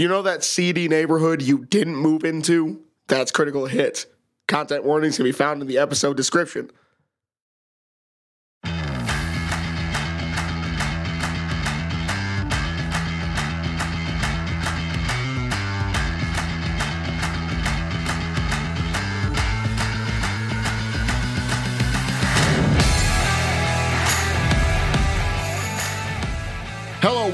[0.00, 2.80] You know that seedy neighborhood you didn't move into?
[3.08, 4.06] That's KriticalHIT.
[4.48, 6.70] Content warnings can be found in the episode description.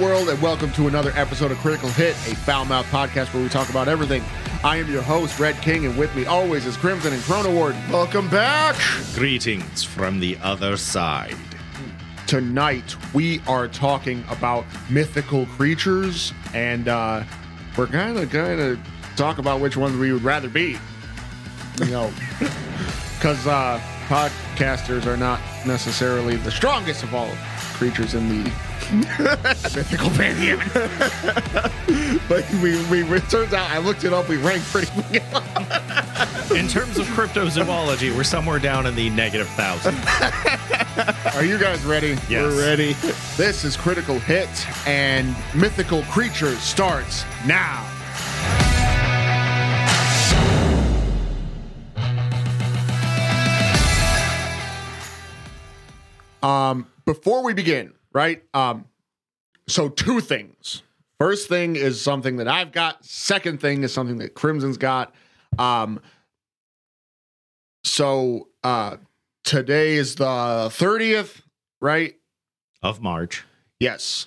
[0.00, 3.70] World, and welcome to another episode of KriticalHIT, a foul mouth podcast where we talk
[3.70, 4.22] about everything.
[4.62, 7.74] I am your host, Red King, and with me always is Crimson and Chrono Ward.
[7.90, 8.76] Welcome back.
[9.14, 11.36] Greetings from the other side.
[12.26, 17.22] Tonight, we are talking about mythical creatures, and uh,
[17.78, 18.78] we're kind of going to
[19.16, 20.76] talk about which ones we would rather be.
[21.78, 22.12] You know,
[23.18, 27.30] because uh, podcasters are not necessarily the strongest of all
[27.74, 28.50] creatures in the
[28.92, 30.58] mythical pantheon.
[32.28, 34.28] but we, we, it turns out I looked it up.
[34.28, 34.90] We rank pretty.
[35.32, 36.56] Well.
[36.56, 39.94] in terms of cryptozoology, we're somewhere down in the negative thousand.
[41.34, 42.16] Are you guys ready?
[42.28, 42.30] Yes.
[42.30, 42.92] We're ready.
[43.36, 47.84] This is KriticalHIT, and Mythical Creatures starts now.
[56.42, 58.42] Um, before we begin, right?
[58.54, 58.86] Um,
[59.68, 60.82] so two things.
[61.20, 63.04] First thing is something that I've got.
[63.04, 65.14] Second thing is something that Crimson's got.
[65.58, 66.00] Um,
[67.84, 68.96] so uh,
[69.44, 71.42] today is the 30th,
[71.82, 72.14] right?
[72.82, 73.44] of March.
[73.80, 74.26] Yes.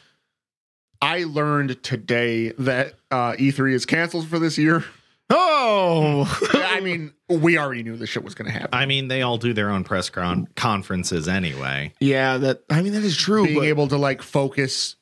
[1.01, 4.85] I learned today that uh, E3 is canceled for this year.
[5.29, 6.49] Oh!
[6.53, 8.69] I mean, we already knew this shit was going to happen.
[8.73, 11.93] I mean, they all do their own press con- conferences anyway.
[11.99, 13.45] yeah, that I mean that is true.
[13.45, 14.95] Being but- able to like focus,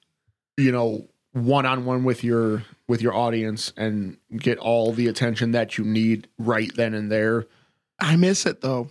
[0.58, 5.52] you know, one on one with your with your audience and get all the attention
[5.52, 7.46] that you need right then and there.
[8.00, 8.90] I miss it though.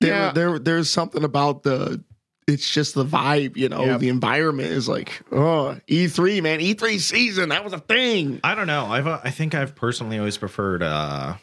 [0.00, 0.32] There, Yeah.
[0.32, 2.02] there, there's something about the.
[2.46, 3.84] It's just the vibe, you know.
[3.84, 3.98] Yeah.
[3.98, 7.48] The environment is like, oh, E3, man, E3 season.
[7.48, 8.38] That was a thing.
[8.44, 8.86] I don't know.
[8.86, 11.34] I've uh, I think I've personally always preferred uh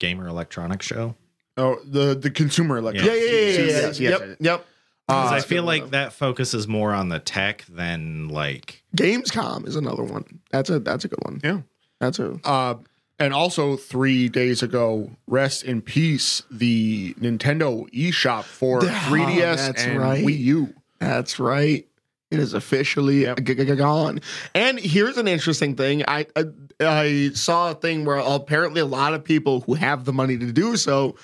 [0.00, 1.16] gamer electronics show
[1.56, 3.16] Oh, the the consumer electronics.
[3.16, 3.66] Yeah, yeah, yeah, yeah.
[3.66, 4.10] Yes, yeah.
[4.10, 4.66] yes, yep, yep.
[5.08, 9.66] because Uh, I feel like one, that focuses more on the tech than like Gamescom
[9.66, 10.40] is another one.
[10.52, 11.40] That's a that's a good one.
[11.42, 11.60] Yeah.
[12.00, 12.76] That's a Uh,
[13.18, 19.84] and also three days ago, rest in peace, the Nintendo eShop for Yeah, 3DS that's
[19.84, 20.24] and right.
[20.24, 20.74] Wii U.
[20.98, 21.86] That's right.
[22.30, 23.38] It is officially Yep.
[23.42, 24.20] g- g- g- gone.
[24.54, 26.04] And here's an interesting thing.
[26.06, 26.44] I, I
[26.80, 30.52] I saw a thing where apparently a lot of people who have the money to
[30.52, 31.16] do so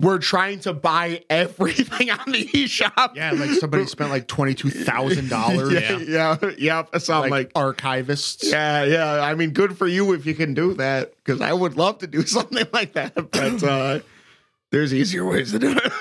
[0.00, 3.14] were trying to buy everything on the eShop.
[3.14, 5.72] Yeah, like somebody spent like twenty two thousand dollars.
[6.08, 6.98] yeah, yeah, yeah.
[6.98, 8.50] So I'm like, like, archivists.
[8.50, 9.20] yeah, yeah.
[9.22, 12.06] I mean, good for you if you can do that because I would love to
[12.06, 14.00] do something like that, but uh,
[14.70, 15.92] there's easier ways to do it.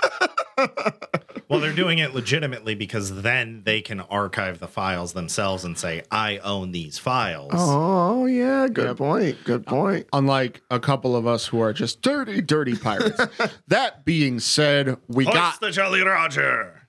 [1.54, 6.02] well they're doing it legitimately because then they can archive the files themselves and say
[6.12, 7.52] I own these files.
[7.56, 8.98] oh yeah, good Yep.
[8.98, 9.38] point.
[9.46, 10.08] Good point.
[10.12, 13.22] Unlike a couple of us who are just dirty, dirty pirates.
[13.68, 15.62] that being said, we Hoist got.
[15.62, 16.82] the Jolly Roger.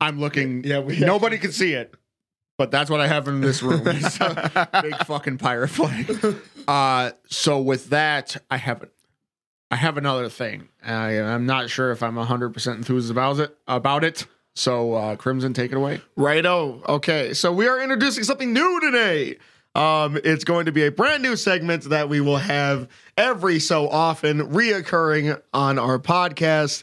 [0.00, 0.64] I'm looking.
[0.64, 1.94] Yeah, we- nobody can see it,
[2.56, 3.82] but that's what I have in this room.
[3.84, 6.10] Big fucking pirate flag.
[6.68, 8.86] Uh, so with that, I have
[9.70, 10.68] I have another thing.
[10.82, 13.56] I, I'm not sure if I'm 100 percent enthused about it.
[13.66, 14.26] About it.
[14.54, 16.00] So uh, Crimson, take it away.
[16.16, 16.82] Righto.
[16.88, 19.38] Okay, so we are introducing something new today.
[19.74, 23.88] Um, it's going to be a brand new segment that we will have every so
[23.88, 26.82] often, reoccurring on our podcast,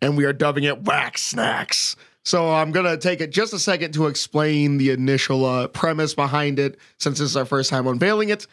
[0.00, 1.96] and we are dubbing it Whack Snacks.
[2.24, 6.58] So I'm gonna take it just a second to explain the initial uh, premise behind
[6.58, 8.46] it, since this is our first time unveiling it.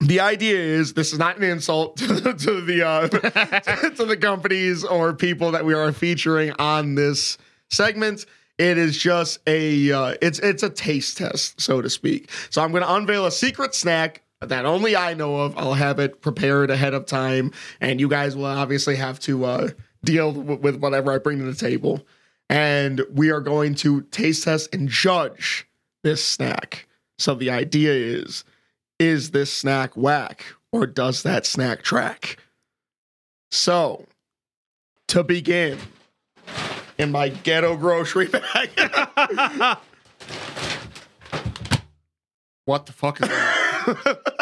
[0.00, 3.08] The idea is this is not an insult to, to the uh,
[3.96, 7.36] to the companies or people that we are featuring on this
[7.70, 8.24] segment.
[8.58, 12.30] It is just a uh, it's it's a taste test, so to speak.
[12.50, 15.56] So I'm going to unveil a secret snack that only I know of.
[15.58, 19.68] I'll have it prepared ahead of time, and you guys will obviously have to uh,
[20.04, 22.06] deal with, with whatever I bring to the table.
[22.48, 25.66] And we are going to taste test and judge
[26.02, 26.86] this snack.
[27.18, 28.44] So the idea is
[28.98, 32.38] is this snack whack or does that snack track?
[33.50, 34.06] So,
[35.08, 35.78] to begin,
[36.98, 38.70] in my ghetto grocery bag,
[42.68, 44.20] What the fuck is that?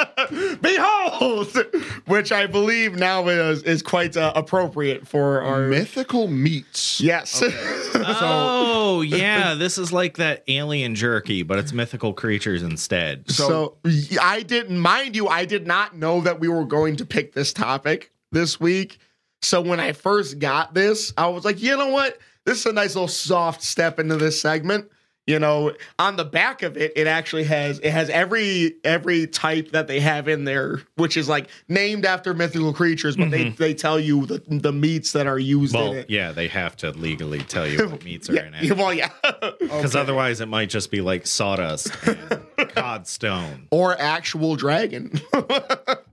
[0.61, 1.57] Behold,
[2.07, 7.01] which I believe now is is quite uh, appropriate for our Mythical meats.
[7.01, 7.43] Yes.
[7.95, 13.31] oh yeah, this is like that alien jerky, but it's mythical creatures instead.
[13.31, 13.77] So,
[14.21, 15.29] I didn't mind you.
[15.29, 18.99] I did not know that we were going to pick this topic this week.
[19.43, 22.19] So when I first got this, I was like, you know what?
[22.45, 24.91] This is a nice little soft step into this segment.
[25.27, 29.73] You know, on the back of it, it actually has it has every every type
[29.73, 33.75] that they have in there, which is like named after mythical creatures, but they they
[33.75, 36.11] tell you the the meats that are used Well, in it.
[36.11, 38.77] yeah, they have to legally tell you what meats are in it.
[38.77, 39.11] well, yeah.
[39.59, 42.19] Because otherwise it might just be like sawdust and
[42.57, 43.67] codstone.
[43.73, 45.21] or actual dragon.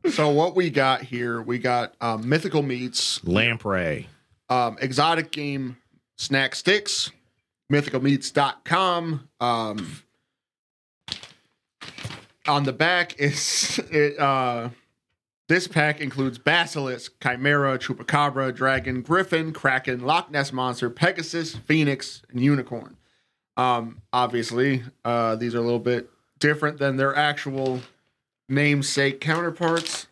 [0.09, 4.07] So what we got here, we got um, mythical meats, Lamprey.
[4.49, 5.77] um, exotic game
[6.17, 7.11] snack sticks,
[7.73, 9.29] mythicalmeats.com.
[9.39, 10.03] Um,
[12.45, 14.69] on the back is it uh
[15.49, 22.39] this pack includes basilisk, chimera, chupacabra, dragon, griffin, kraken, Loch Ness monster, pegasus, phoenix, and
[22.39, 22.95] unicorn.
[23.57, 26.09] Um, obviously, uh, these are a little bit
[26.39, 27.81] different than their actual
[28.47, 30.07] namesake counterparts.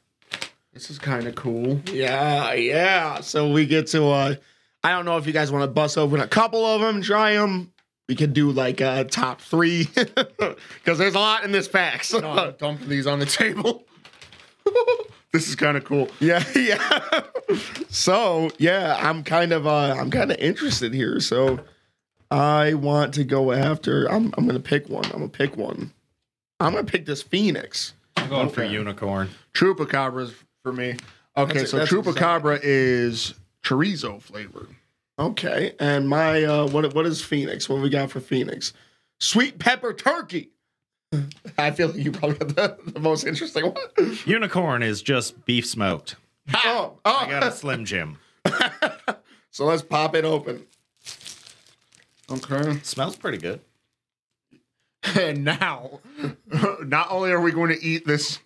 [0.73, 1.81] This is kind of cool.
[1.91, 3.21] Yeah, yeah.
[3.21, 4.35] So we get to uh
[4.83, 7.33] I don't know if you guys want to bust open a couple of them, try
[7.33, 7.71] them.
[8.09, 9.85] We could do like a top 3
[10.85, 12.03] cuz there's a lot in this pack.
[12.03, 12.19] So.
[12.19, 13.85] No, dumping these on the table.
[15.33, 16.09] this is kind of cool.
[16.19, 17.21] Yeah, yeah.
[17.89, 21.19] so, yeah, I'm kind of uh I'm kind of interested here.
[21.19, 21.59] So
[22.29, 25.05] I want to go after I'm I'm going to pick one.
[25.05, 25.91] I'm going to pick one.
[26.59, 27.93] I'm going to pick this Phoenix.
[28.17, 28.73] I'm going for Okay.
[28.73, 29.29] unicorn.
[29.53, 30.33] Chupacabras
[30.63, 30.95] for me.
[31.37, 34.69] Okay, That's- so that's chupacabra is chorizo flavored.
[35.19, 37.69] Okay, and my uh, what what is Phoenix?
[37.69, 38.73] What we got for Phoenix?
[39.19, 40.49] Sweet pepper turkey.
[41.57, 44.17] I feel like you probably got the, the most interesting one.
[44.25, 46.15] Unicorn is just beef smoked.
[46.53, 47.25] Oh, oh.
[47.27, 48.17] I got a Slim Jim.
[49.51, 50.65] so let's pop it open.
[52.29, 52.79] Okay.
[52.83, 53.59] Smells pretty good.
[55.15, 55.99] And now,
[56.81, 58.39] not only are we going to eat this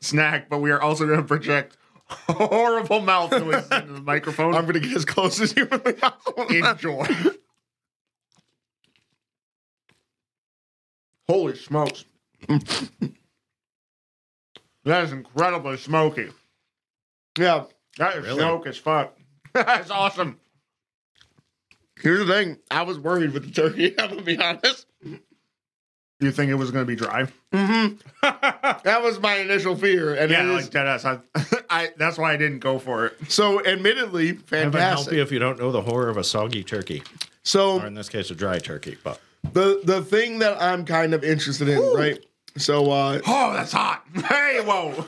[0.00, 1.76] snack, but we are also going to project
[2.28, 4.54] horrible mouth noises into the microphone.
[4.54, 6.46] I'm gonna get as close as humanly possible.
[6.48, 7.06] Enjoy.
[11.28, 12.04] Holy smokes.
[12.48, 13.12] that
[15.04, 16.30] is incredibly smoky.
[17.38, 17.64] yeah.
[17.98, 18.38] That is Really?
[18.38, 19.16] smoke as fuck.
[19.52, 20.38] That's awesome.
[22.00, 22.58] Here's the thing.
[22.70, 23.94] I was worried with the turkey.
[23.98, 24.86] I'm gonna be honest.
[26.20, 27.26] You think it was going to be dry?
[27.52, 27.96] Mm-hmm.
[28.82, 31.04] That was my initial fear, and Yeah, it is, like dead ass.
[31.04, 31.18] I,
[31.70, 33.16] I, that's why I didn't go for it.
[33.30, 37.02] so admittedly Heaven help you if you don't know the horror of a soggy turkey,
[37.42, 38.96] So or in this case, a dry turkey.
[39.04, 39.20] But
[39.52, 42.24] the the thing that I'm kind of interested in, right?
[42.56, 44.04] So uh Oh, that's hot.
[44.28, 45.04] Hey, whoa.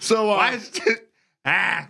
[0.00, 1.08] so uh, Why is it?
[1.44, 1.86] Ah.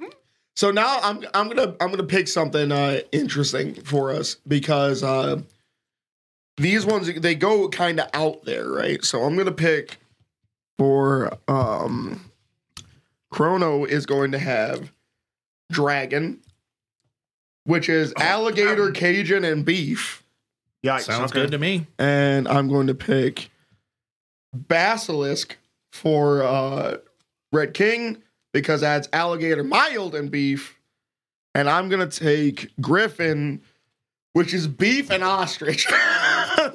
[0.57, 5.41] So now I'm I'm gonna I'm gonna pick something uh, interesting for us because uh,
[6.57, 9.05] these ones they go kind of out there, right?
[9.05, 9.99] So I'm gonna pick
[10.79, 12.31] for um,
[13.31, 14.93] Chrono is going to have
[15.71, 16.41] dragon,
[17.65, 20.25] which is alligator, Cajun, and beef,
[20.83, 21.43] Yeah, sounds okay.
[21.43, 21.87] good to me.
[21.99, 23.51] and I'm going to pick
[24.53, 25.57] basilisk
[25.93, 26.97] for uh,
[27.53, 28.19] Red King
[28.53, 30.79] because that's alligator mild and beef.
[31.57, 33.61] And I'm gonna take Griffin,
[34.33, 35.87] which is beef and ostrich.
[36.59, 36.71] All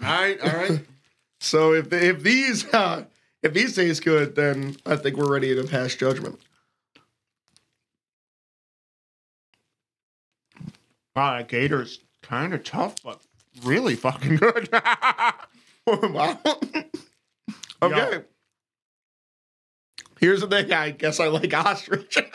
[0.00, 0.80] right, all right.
[1.40, 3.04] so if if these uh,
[3.42, 6.38] if these taste good, then I think we're ready to pass judgment.
[11.14, 13.20] Wow, that gator's kind of tough, but
[13.64, 14.68] really fucking good.
[15.86, 16.38] wow.
[17.82, 18.22] okay.
[20.18, 20.72] Here's the thing.
[20.72, 22.14] I guess I like ostrich.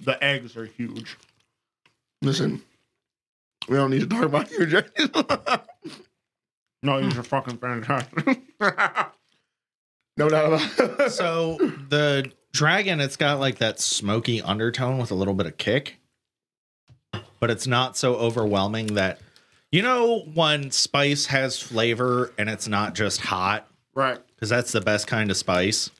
[0.00, 1.16] the eggs are huge.
[2.22, 2.62] Listen,
[3.68, 4.82] we don't need to talk about you, Jay.
[6.82, 8.40] No, these are fucking fantastic.
[10.16, 11.10] no doubt about it.
[11.10, 11.56] So
[11.88, 15.98] the dragon, it's got like that smoky undertone with a little bit of kick,
[17.40, 19.18] but it's not so overwhelming that
[19.72, 24.18] you know when spice has flavor and it's not just hot right.
[24.34, 25.90] because that's the best kind of spice.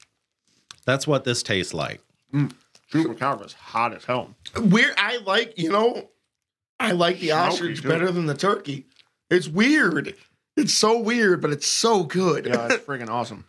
[0.87, 2.01] That's what this tastes like.
[2.33, 2.53] Mm.
[2.93, 4.35] Chupacabra's hot as hell.
[4.57, 4.95] Weird.
[4.97, 6.09] I like, you know,
[6.81, 7.89] I like the Smoky, ostrich too.
[7.89, 8.87] better than the turkey.
[9.31, 10.15] It's weird.
[10.57, 12.47] It's so weird, but it's so good.
[12.47, 13.45] Yeah, it's freaking awesome.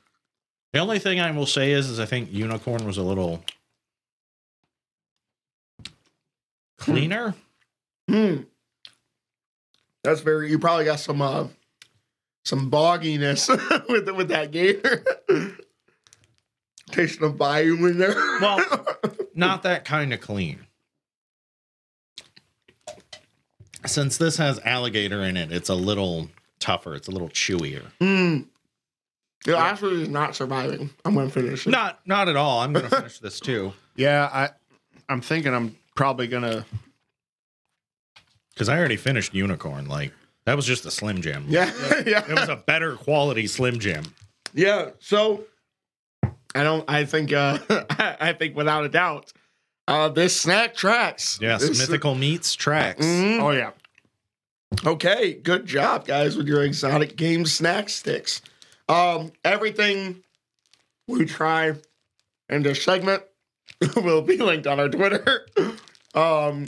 [0.73, 3.43] The only thing I will say is, is I think unicorn was a little
[6.77, 7.33] cleaner.
[8.07, 8.41] Hmm.
[10.03, 10.49] That's very.
[10.49, 11.47] You probably got some uh,
[12.45, 13.49] some bogginess
[13.89, 15.03] with with that gator.
[16.91, 18.15] Tasting of bayou in there.
[18.41, 18.85] Well,
[19.39, 20.65] not that kind of clean.
[23.85, 26.29] Since this has alligator in it, it's a little
[26.59, 26.95] tougher.
[26.95, 27.85] It's a little chewier.
[28.01, 28.45] mm.
[29.47, 30.89] It actually is not surviving.
[31.05, 31.69] I'm gonna finish it.
[31.69, 32.59] Not not at all.
[32.59, 33.71] I'm gonna finish this too.
[33.95, 34.49] Yeah, I
[35.07, 36.65] I'm thinking I'm probably gonna
[38.53, 39.87] Because I already finished unicorn.
[39.87, 40.11] Like
[40.43, 41.45] that was just a slim jim.
[41.47, 41.71] Yeah,
[42.05, 42.29] yeah.
[42.29, 44.03] It was a better quality slim jim.
[44.53, 44.89] Yeah.
[44.99, 45.45] So
[46.55, 47.59] I don't I think uh
[48.19, 49.31] I think without a doubt,
[49.87, 51.37] uh this snack tracks.
[51.41, 53.05] Yes, This- mythical meats tracks.
[53.05, 53.39] Mhm.
[53.41, 53.71] Oh yeah.
[54.85, 58.41] Okay, good job, guys, with your exotic game snack sticks.
[58.87, 60.23] Um, everything
[61.07, 61.73] we try
[62.49, 63.23] in this segment
[63.95, 65.47] will be linked on our Twitter.
[66.15, 66.67] Um,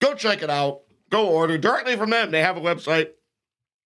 [0.00, 0.82] go check it out.
[1.10, 2.30] Go order directly from them.
[2.30, 3.08] They have a website.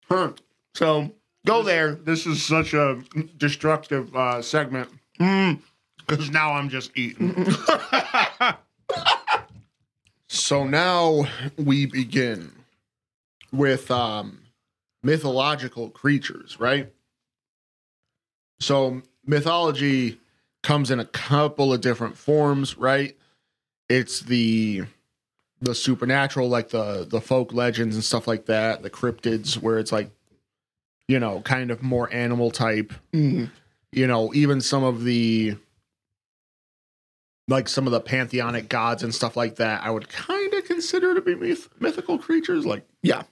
[0.07, 0.33] Huh.
[0.75, 1.11] So
[1.47, 1.95] go there.
[1.95, 3.03] This is such a
[3.39, 4.91] destructive uh, segment.
[6.07, 7.45] Because now I'm just eating.
[10.29, 11.25] so now
[11.57, 12.52] we begin
[13.52, 14.41] with um,
[15.02, 16.93] mythological creatures, right?
[18.61, 20.19] So mythology
[20.62, 23.17] comes in a couple of different forms, right?
[23.88, 24.85] It's the
[25.61, 29.93] the supernatural, like the the folk legends and stuff like that, the cryptids, where it's
[29.93, 30.11] like,
[31.09, 33.50] you know, kind of more animal type Mm.
[33.92, 35.56] You know, even some of the
[37.49, 41.14] like some of the pantheonic gods and stuff like that, I would kind of consider
[41.14, 43.22] to be myth- mythical creatures, like Yeah.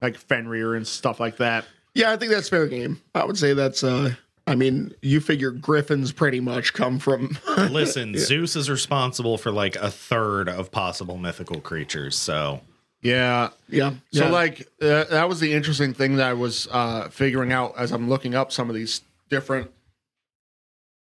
[0.00, 1.64] like Fenrir and stuff like that.
[1.94, 3.00] Yeah, I think that's fair game.
[3.14, 7.38] I would say that's uh I mean, you figure griffins pretty much come from
[7.70, 12.16] Listen, Zeus is responsible for like a third of possible mythical creatures.
[12.18, 12.62] So
[13.02, 13.50] Yeah.
[13.68, 13.92] Yeah.
[14.12, 14.30] So yeah.
[14.30, 18.08] like uh, that was the interesting thing that I was uh, figuring out as I'm
[18.08, 19.70] looking up some of these different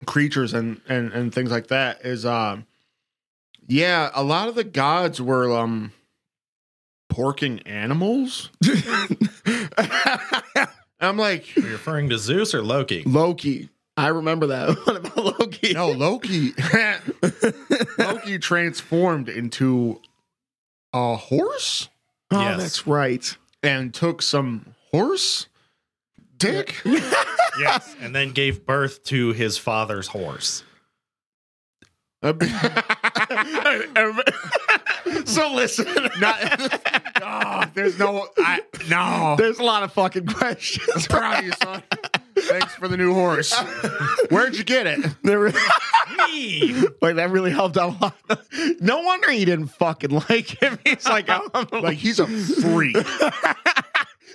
[0.05, 2.65] creatures and and and things like that is um
[3.67, 5.91] yeah a lot of the gods were um
[7.11, 8.49] porking animals
[10.99, 13.03] i'm like are you referring to Zeus or Loki?
[13.05, 13.69] Loki.
[13.99, 14.77] I remember that.
[14.85, 15.73] What about Loki?
[15.73, 16.51] no loki
[17.97, 19.99] loki transformed into
[20.93, 21.89] a horse
[22.29, 22.59] Oh, Yes.
[22.59, 23.37] that's right.
[23.63, 25.47] and took some horse
[26.37, 26.75] dick
[27.59, 30.63] yes, and then gave birth to his father's horse.
[32.23, 32.33] Uh,
[35.25, 35.85] so listen,
[36.19, 36.33] no,
[37.21, 39.35] ah, there's no, I, no.
[39.37, 41.07] there's a lot of fucking questions.
[41.07, 41.83] Proud of you, son.
[42.37, 43.53] Thanks for the new horse.
[44.29, 44.99] Where'd you get it?
[45.23, 45.53] There were-
[46.29, 46.73] Me.
[47.01, 48.15] like that really helped out a lot.
[48.79, 50.79] No wonder he didn't fucking like him.
[50.85, 51.41] He's like, I'm
[51.81, 52.95] Like he's a freak.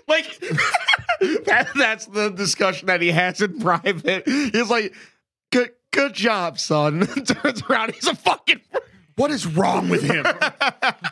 [0.09, 0.39] like
[1.21, 4.27] that, that's the discussion that he has in private.
[4.27, 4.95] He's like,
[5.51, 7.07] good, good job, son.
[7.25, 8.61] Turns around, he's a fucking.
[9.17, 10.25] What is wrong with him?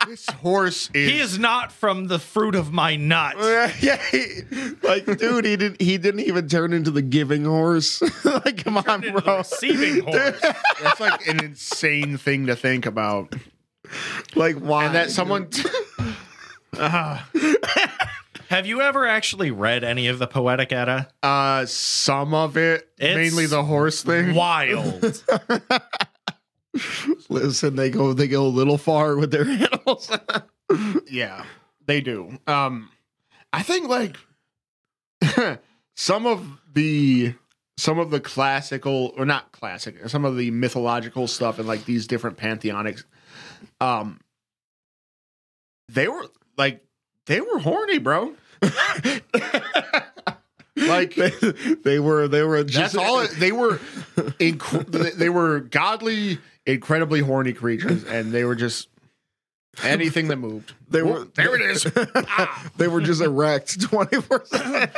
[0.07, 1.11] this horse is.
[1.11, 3.35] He is not from the fruit of my nut.
[3.79, 4.41] yeah, he-
[4.81, 5.79] like, dude, he didn't.
[5.79, 8.01] He didn't even turn into the giving horse.
[8.25, 9.37] like, come on, Into the bro.
[9.37, 10.41] receiving horse.
[10.81, 13.35] That's like an insane thing to think about.
[14.35, 14.85] Like, why?
[14.85, 15.47] And that someone.
[16.79, 17.21] uh,
[18.51, 21.07] Have you ever actually read any of the Poetic Edda?
[21.23, 24.35] uh, some of it, It's mainly the horse thing.
[24.35, 25.23] Wild.
[27.29, 27.77] listen.
[27.77, 28.11] They go.
[28.11, 30.11] They go a little far with their animals.
[31.09, 31.45] Yeah,
[31.85, 32.37] they do.
[32.47, 32.89] Um,
[33.53, 34.17] I think like
[35.95, 37.35] some of the
[37.77, 42.05] some of the classical or not classic, some of the mythological stuff and like these
[42.07, 43.05] different pantheonics,
[43.79, 44.19] um,
[45.89, 46.25] they were
[46.57, 46.85] like
[47.27, 48.33] they were horny, bro.
[50.75, 51.29] Like they,
[51.83, 52.27] they were.
[52.27, 53.27] They were that's just all.
[53.27, 53.77] They were,
[54.39, 58.87] inc- they were godly, incredibly horny creatures, and they were just
[59.83, 60.73] anything that moved.
[60.89, 61.25] They were.
[61.35, 61.85] there it is.
[62.15, 62.71] Ah.
[62.77, 64.89] They were just erect twenty four seven.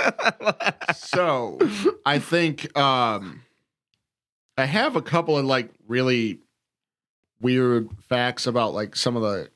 [0.95, 1.57] so
[2.05, 3.41] I think um
[4.57, 6.39] I have a couple of like really
[7.41, 9.49] weird facts about like some of the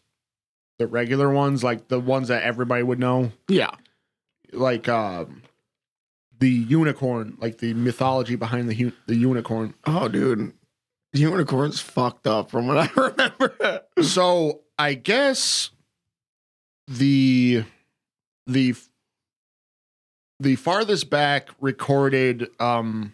[0.79, 3.31] the regular ones, like the ones that everybody would know.
[3.47, 3.71] Yeah.
[4.51, 5.43] Like um
[6.39, 9.73] the unicorn, like the mythology behind the hu- the unicorn.
[9.85, 10.53] Oh, dude.
[11.13, 13.81] Unicorn's fucked up from what I remember.
[14.01, 15.71] So I guess
[16.87, 17.63] the
[18.45, 18.75] the
[20.39, 23.13] the farthest back recorded um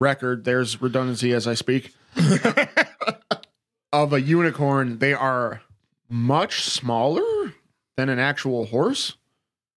[0.00, 1.94] record there's redundancy as I speak
[3.92, 5.62] of a unicorn they are
[6.08, 7.52] much smaller
[7.96, 9.14] than an actual horse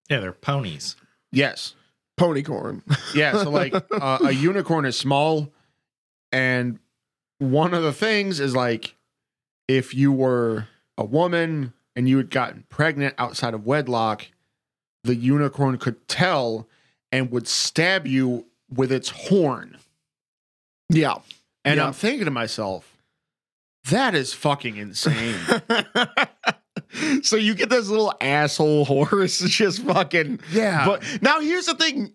[0.10, 0.96] yeah, they're ponies.
[1.32, 1.74] yes
[2.20, 2.82] Ponycorn.
[3.16, 5.54] Yeah, so like uh, a unicorn is small,
[6.32, 6.80] and
[7.38, 8.96] one of the things is like
[9.68, 10.68] if you were
[10.98, 14.26] a woman and you had gotten pregnant outside of wedlock,
[15.04, 16.68] the unicorn could tell
[17.12, 19.78] and would stab you with its horn.
[20.90, 21.18] Yeah.
[21.64, 21.86] And Yeah.
[21.86, 22.97] I'm thinking to myself,
[23.90, 25.36] that is fucking insane.
[27.24, 30.40] so you get this little asshole horse just fucking.
[30.52, 32.12] yeah, But now here's the thing.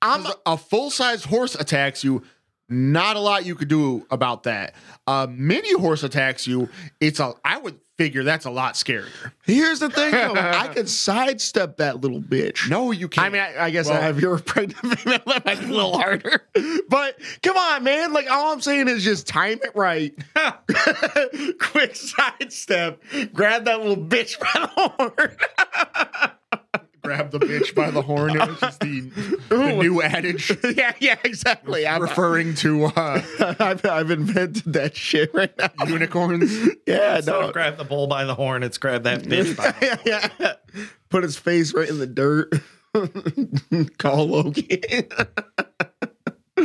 [0.00, 2.22] I'm a full size horse attacks you.
[2.68, 4.74] Not a lot you could do about that.
[5.06, 6.68] A mini horse attacks you.
[7.00, 7.34] It's a.
[7.44, 9.32] I would figure that's a lot scarier.
[9.44, 10.10] here's the thing.
[10.10, 10.34] Though.
[10.36, 12.68] I could sidestep that little bitch.
[12.68, 13.26] No, you can't.
[13.26, 15.68] I mean, I, I guess Well- if you're a pregnant female, that might be a
[15.68, 16.42] little harder.
[16.88, 18.12] But come on, man.
[18.12, 20.12] Like, all I'm saying is just time it right.
[21.60, 23.02] Quick sidestep.
[23.32, 26.32] Grab that little bitch by the horn.
[27.02, 28.30] Grab the bitch by the horn.
[28.40, 29.00] It was just the,
[29.48, 31.86] the new adage yeah, yeah, exactly.
[31.86, 33.22] I'm, referring to uh,
[33.60, 35.70] I've, I've invented that shit right now.
[35.86, 36.50] unicorns.
[36.86, 37.40] Yeah, Instead no.
[37.48, 40.54] of grab the bull by the horn, it's grab that bitch by the yeah, yeah.
[41.10, 42.52] Put his face right in the dirt.
[43.98, 44.82] Call Loki.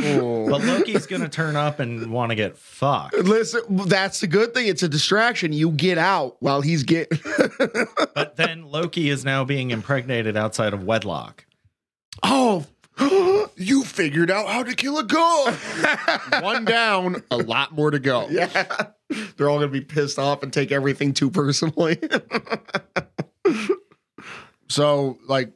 [0.00, 3.16] But Loki's gonna turn up and want to get fucked.
[3.16, 4.66] Listen, that's the good thing.
[4.68, 5.52] It's a distraction.
[5.52, 7.18] You get out while he's getting.
[8.14, 11.44] But then Loki is now being impregnated outside of wedlock.
[12.22, 12.66] oh,
[13.56, 15.52] you figured out how to kill a goat.
[16.42, 18.26] One down, a lot more to go.
[18.28, 18.66] yeah.
[19.36, 21.98] They're all gonna be pissed off and take everything too personally.
[24.68, 25.52] So like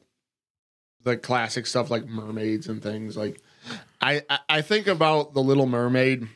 [1.03, 3.39] the classic stuff like mermaids and things like
[4.01, 6.27] I I, I think about the Little Mermaid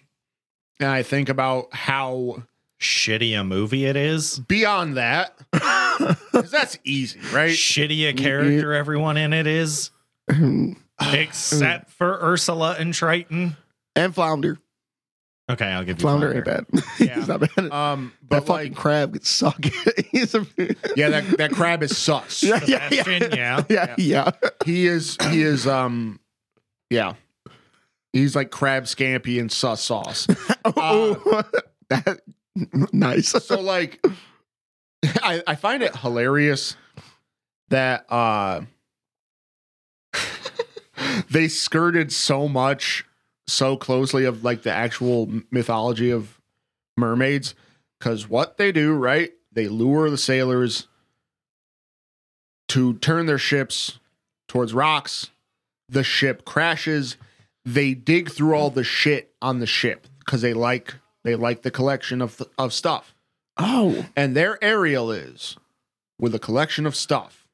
[0.79, 2.43] and I think about how
[2.79, 4.39] Shitty a movie it is.
[4.39, 5.35] beyond that,
[6.31, 7.51] that's easy, right?
[7.51, 9.91] Shitty a character everyone in it is.
[11.01, 13.55] Except for Ursula and Triton.
[13.95, 14.59] and Flounder.
[15.49, 16.65] Okay, I'll give you Flounder ain't bad.
[16.99, 17.15] Yeah.
[17.15, 17.71] He's not bad.
[17.71, 19.63] Um, that but fucking like, crab could suck.
[20.11, 20.45] He's a
[20.95, 22.43] yeah, that that crab is sus.
[22.43, 23.63] yeah, yeah, yeah, Sebastian, yeah.
[23.69, 24.31] yeah, yeah.
[24.65, 26.19] He is he is um,
[26.89, 27.13] yeah,
[28.13, 30.27] he's like crab scampi and sus sauce.
[30.65, 31.43] Oh,
[31.89, 32.19] that
[32.91, 33.29] nice.
[33.29, 34.05] so like
[35.21, 36.75] I, I find it hilarious
[37.69, 38.61] that uh
[41.29, 43.05] they skirted so much
[43.47, 46.41] so closely of like the actual mythology of
[46.97, 47.55] mermaids
[47.97, 50.87] because what they do right they lure the sailors
[52.67, 53.99] to turn their ships
[54.49, 55.29] towards rocks
[55.89, 57.17] the ship crashes
[57.65, 61.71] they dig through all the shit on the ship because they like they like the
[61.71, 63.13] collection of of stuff
[63.57, 65.57] Oh, and their Ariel is
[66.19, 67.47] with a collection of stuff.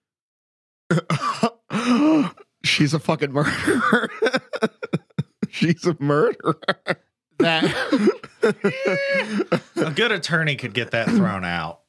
[2.63, 4.10] she's a fucking murderer.
[5.50, 6.60] she's a murderer.
[7.39, 7.63] That
[9.78, 11.80] A good attorney could get that thrown out.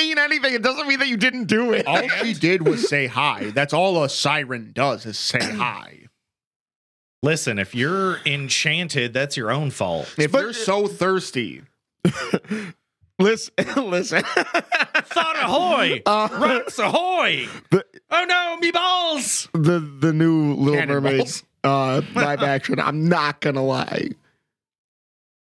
[0.00, 0.54] That doesn't mean anything.
[0.54, 1.86] It doesn't mean that you didn't do it.
[1.86, 3.50] all she did was say hi.
[3.50, 5.96] That's all a siren does is say hi.
[7.22, 10.14] Listen, if you're enchanted, that's your own fault.
[10.18, 11.62] If But- you're so thirsty,
[13.18, 14.22] listen, listen.
[14.22, 16.02] Thought ahoy!
[16.06, 17.46] Uh, Rocks ahoy!
[17.70, 19.48] the, Oh no, me balls!
[19.52, 21.12] the the new Little Cannonballs.
[21.12, 22.80] Mermaids uh, live action.
[22.80, 24.08] I'm not gonna lie,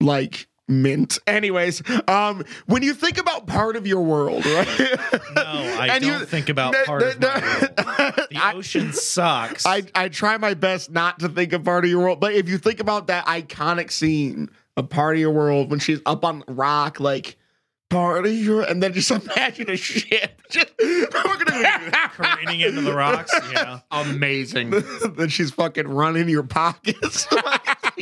[0.01, 1.17] like mint.
[1.27, 4.67] Anyways, um, when you think about part of your world, right?
[5.35, 8.27] No, I And don't you- think about No, part no, of my world.
[8.31, 9.65] The I- ocean sucks.
[9.65, 12.47] I, I try my best not to think of part of your world, but if
[12.47, 16.43] you think about that iconic scene of part of your world when she's up on
[16.47, 17.37] the rock, like
[17.89, 21.07] part of your, and then just imagine a ship, just we're
[21.43, 23.33] gonna careening into the rocks.
[23.51, 23.79] Yeah.
[23.91, 24.69] amazing.
[25.15, 27.25] then she's fucking running your pockets.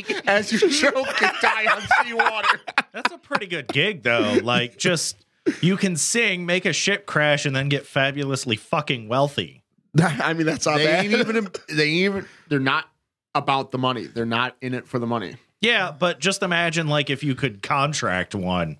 [0.26, 2.60] As you choke and die on seawater.
[2.92, 4.38] That's a pretty good gig though.
[4.42, 5.24] Like just
[5.62, 9.62] you can sing, make a ship crash, and then get fabulously fucking wealthy.
[10.00, 11.04] I mean, that's not They bad.
[11.04, 12.86] ain't even they even they're not
[13.34, 14.06] about the money.
[14.06, 15.36] They're not in it for the money.
[15.60, 18.78] Yeah, but just imagine like if you could contract one.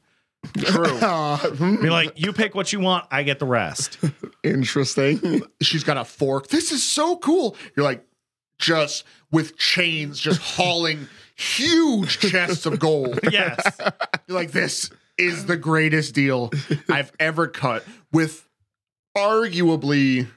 [0.57, 0.85] True.
[1.83, 3.99] Be like, you pick what you want, I get the rest.
[4.45, 5.43] interesting.
[5.61, 6.47] She's got a fork.
[6.49, 7.57] This is so cool.
[7.77, 8.05] You're like
[8.59, 13.21] just with chains just hauling huge chests of gold.
[13.33, 13.79] Yes.
[14.27, 16.51] You're like, this is the greatest deal
[16.89, 18.49] I've ever cut with
[19.17, 20.29] arguably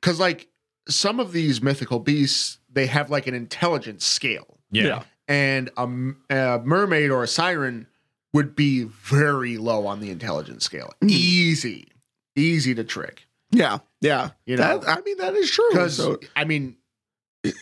[0.00, 0.48] because like
[0.88, 4.58] some of these mythical beasts, they have like an intelligence scale.
[4.70, 5.02] Yeah.
[5.28, 7.86] And a mermaid or a siren
[8.32, 10.92] would be very low on the intelligence scale.
[11.00, 11.08] Hmm.
[11.10, 11.88] Easy,
[12.36, 13.26] easy to trick.
[13.52, 14.30] Yeah, yeah.
[14.46, 14.78] You know?
[14.78, 15.68] That- I mean that is true.
[15.70, 16.76] Because So, I mean,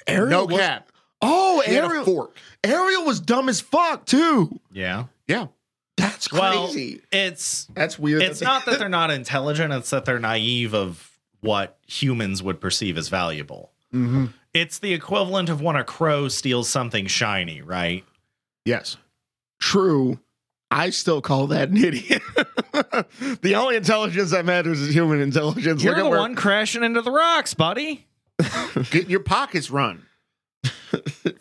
[0.07, 0.93] Ariel no was- cap.
[1.21, 2.05] Oh, He had a Ariel.
[2.05, 2.37] fork.
[2.63, 4.61] Ariel was dumb as fuck too.
[4.73, 5.05] Yeah.
[5.27, 5.49] Yeah.
[5.97, 7.01] That's Well, crazy.
[7.11, 8.23] It's That's weird.
[8.23, 11.11] it's that not that they're not intelligent, it's that they're naive of
[11.41, 13.73] what humans would perceive as valuable.
[13.93, 14.27] Mm-hmm.
[14.55, 18.05] It's the equivalent of when a crow steals something shiny, right?
[18.65, 18.97] Yes.
[19.61, 20.19] true.
[20.71, 22.21] I still call that an idiot.
[23.41, 25.83] the only intelligence that matters is human intelligence.
[25.83, 28.05] You're Look the at where- one crashing into the rocks, buddy.
[28.91, 30.05] Get your pockets run.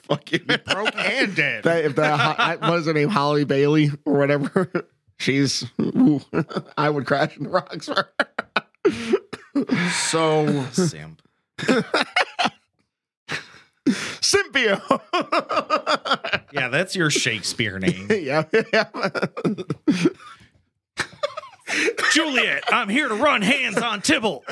[0.03, 0.39] Fuck you.
[0.39, 1.63] Broke and dead.
[1.63, 4.69] that if that ho- I- what is her name Halle Bailey or whatever
[5.19, 6.21] she's ooh,
[6.77, 8.09] I would crash in the rocks for
[8.85, 9.89] her.
[9.91, 11.21] so Simp.
[14.21, 14.81] Cynthia
[16.51, 18.07] Yeah, that's your Shakespeare name.
[18.11, 18.89] yeah, yeah.
[22.13, 24.43] Juliet, I'm here to run hands on Tybalt.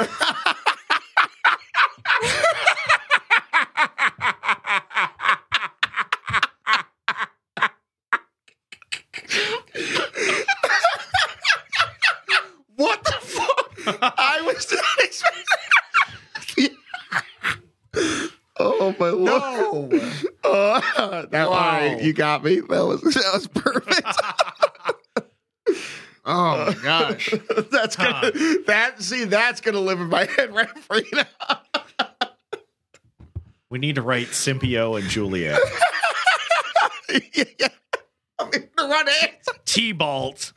[12.76, 13.72] What the fuck
[14.18, 16.78] I was not expecting
[18.60, 19.92] oh my lord no.
[20.44, 21.90] Uh, that Wow.
[21.96, 24.08] one, you got me that was that was perfect
[26.28, 27.34] Oh my gosh.
[27.72, 28.32] that's gonna
[28.66, 31.26] that see that's gonna live in my head right now
[33.70, 35.60] We need to write Simpio and Juliet.
[37.10, 37.20] yeah,
[37.60, 37.68] yeah.
[38.40, 39.50] I'm here to run hands.
[39.66, 40.54] Tybalt.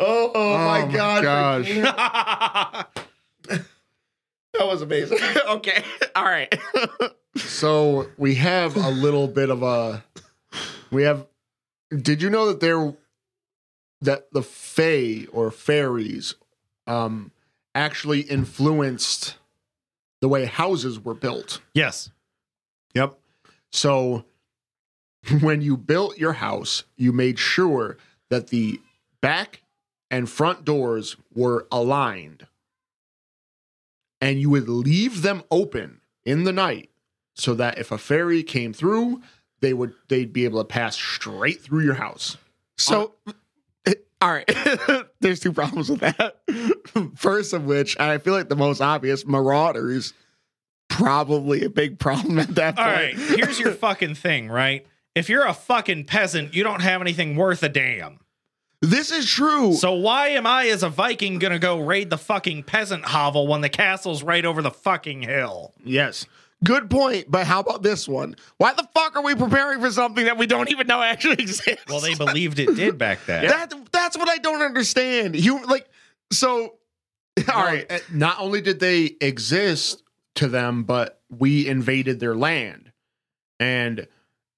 [0.00, 1.64] Oh, oh, Oh my my god.
[1.64, 2.86] gosh.
[4.54, 5.16] That was amazing.
[5.48, 5.82] okay.
[6.14, 6.54] All right.
[7.36, 10.04] So we have a little bit of a.
[10.90, 11.26] We have.
[11.90, 12.94] Did you know that there,
[14.02, 16.34] that the Fae or fairies,
[16.86, 17.32] um,
[17.74, 19.36] actually influenced
[20.22, 21.60] the way houses were built?
[21.74, 22.08] yes.
[22.94, 23.18] Yep.
[23.72, 24.24] So
[25.40, 27.96] when you built your house, you made sure
[28.30, 28.80] that the
[29.20, 29.62] back
[30.10, 32.46] and front doors were aligned.
[34.20, 36.90] And you would leave them open in the night
[37.34, 39.22] so that if a fairy came through,
[39.60, 42.36] they would they'd be able to pass straight through your house.
[42.76, 43.14] So,
[44.22, 45.06] all right.
[45.20, 46.36] There's two problems with that.
[47.16, 50.14] First of which, I feel like the most obvious, marauders,
[50.88, 52.96] probably a big problem at that All point.
[52.96, 54.86] right, here's your fucking thing, right?
[55.14, 58.20] If you're a fucking peasant, you don't have anything worth a damn.
[58.80, 59.74] This is true.
[59.74, 63.60] So why am I as a Viking gonna go raid the fucking peasant hovel when
[63.60, 65.72] the castle's right over the fucking hill?
[65.84, 66.26] Yes.
[66.64, 67.30] Good point.
[67.30, 68.36] But how about this one?
[68.58, 71.84] Why the fuck are we preparing for something that we don't even know actually exists?
[71.88, 73.46] Well, they believed it did back then.
[73.48, 75.36] that that's what I don't understand.
[75.36, 75.88] You like
[76.30, 76.74] so.
[77.52, 77.88] All right.
[77.88, 80.02] No, eh, Not only did they exist
[80.36, 82.92] to them, but we invaded their land.
[83.58, 84.06] And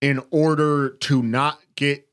[0.01, 2.07] in order to not get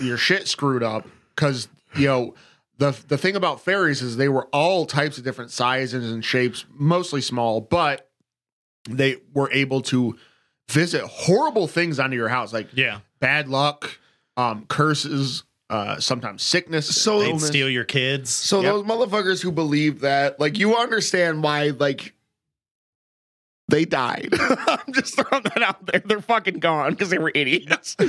[0.00, 2.34] your shit screwed up, because you know,
[2.78, 6.64] the the thing about fairies is they were all types of different sizes and shapes,
[6.70, 8.09] mostly small, but
[8.88, 10.16] they were able to
[10.70, 13.00] visit horrible things onto your house, like Yeah.
[13.18, 13.98] bad luck,
[14.36, 16.86] um, curses, uh, sometimes sickness.
[17.02, 17.46] So- They'd illness.
[17.46, 18.30] steal your kids.
[18.30, 18.72] So Yep.
[18.72, 22.14] those motherfuckers who believe that, like, you understand why, like,
[23.68, 24.30] they died.
[24.40, 26.02] I'm just throwing that out there.
[26.04, 27.94] They're fucking gone because they were idiots.
[27.96, 28.06] They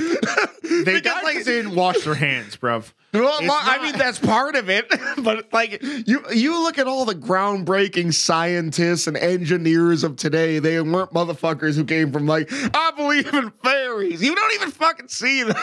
[0.84, 2.92] Because, died like they didn't wash their hands, bruv.
[3.12, 7.04] Well, well, I mean that's part of it, but like you, you look at all
[7.04, 10.58] the groundbreaking scientists and engineers of today.
[10.60, 14.22] They weren't motherfuckers who came from like I believe in fairies.
[14.22, 15.56] You don't even fucking see them.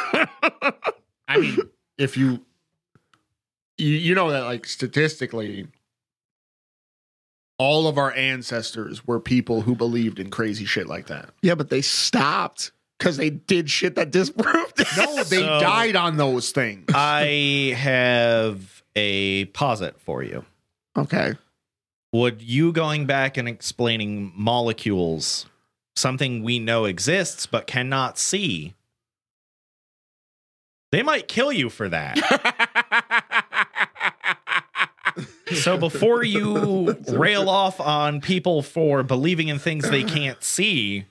[1.27, 1.57] I mean,
[1.97, 2.45] if you,
[3.79, 5.65] you you know that like statistically,
[7.57, 11.31] all of our ancestors were people who believed in crazy shit like that.
[11.41, 14.87] yeah, but they stopped because they did shit that disproved it.
[14.97, 16.85] No, they So- died on those things.
[16.93, 20.45] I have a posit for you.
[20.97, 21.33] okay.
[22.11, 25.45] Would you going back and explaining molecules,
[25.95, 28.73] something we know exists but cannot see,
[30.91, 32.17] they might kill you for that.
[35.53, 41.05] so before you rail off on people for believing in things they can't see,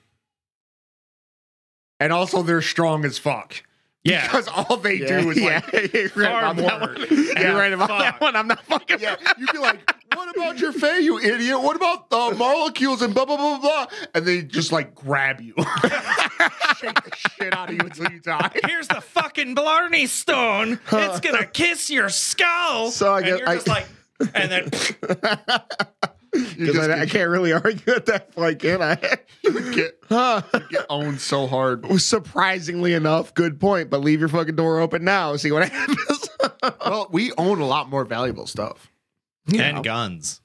[1.99, 3.55] and also, they're strong as fuck.
[4.03, 6.65] yeah, Because all they Yeah, do is yeah, like, right far more.
[6.79, 7.05] one.
[7.11, 7.99] Yeah, You're right about fuck.
[7.99, 8.35] that one.
[8.35, 8.99] I'm not fucking.
[8.99, 9.79] yeah, you'd be like,
[10.15, 11.61] what about your fae, you idiot?
[11.61, 13.87] What about the molecules and blah, blah, blah, blah?
[14.15, 15.53] And they just like grab you,
[16.77, 18.49] shake the shit out of you until you die.
[18.65, 20.79] here's the fucking Blarney stone.
[20.91, 22.89] It's gonna kiss your skull.
[22.91, 23.85] So I and guess you're I- just like,
[24.33, 24.69] and then
[26.31, 28.95] Because I, I can't really argue at that point, can I?
[29.73, 30.41] get, Huh.
[30.69, 31.85] get owned so hard.
[32.01, 33.89] Surprisingly enough, good point.
[33.89, 35.35] But leave your fucking door open now.
[35.35, 36.29] See what happens.
[36.85, 38.91] Well, we own a lot more valuable stuff.
[39.55, 40.41] and guns.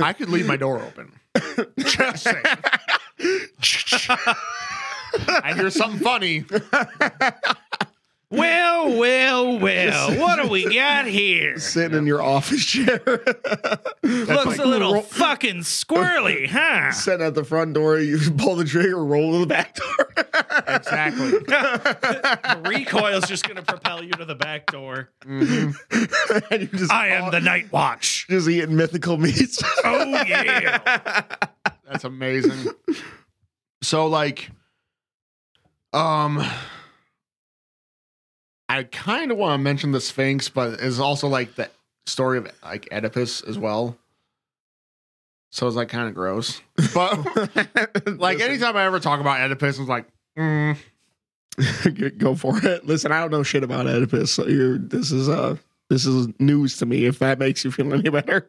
[0.00, 1.12] I could leave my door open.
[1.78, 2.44] Just saying.
[5.28, 6.44] I hear something funny.
[8.28, 10.18] Well, well, well.
[10.18, 11.58] What do we got here?
[11.58, 13.00] Sitting in your office chair,
[14.02, 16.90] Looks like a little ro- fucking squirrely, huh?
[16.90, 20.12] sitting at the front door, you pull the trigger, roll to the back door.
[20.66, 21.30] Exactly.
[21.30, 25.10] the recoil's just going to propel you to the back door.
[25.24, 28.26] and you just I am the Night Watch.
[28.28, 29.62] just eating mythical meats.
[29.84, 31.28] Oh, yeah.
[31.88, 32.72] That's amazing.
[33.82, 34.50] So like
[35.92, 36.42] um
[38.76, 41.70] I kind of want to mention the Sphinx, but it's also like the
[42.04, 43.96] story of like Oedipus as well.
[45.50, 46.60] So it's like kind of gross.
[46.92, 47.24] But
[48.18, 50.04] like anytime I ever talk about Oedipus, it's like,
[50.38, 50.76] mm,
[52.18, 52.86] go for it.
[52.86, 54.34] Listen, I don't know shit about Oedipus.
[54.34, 55.56] So you're this is uh
[55.88, 57.06] this is news to me.
[57.06, 58.46] If that makes you feel any better,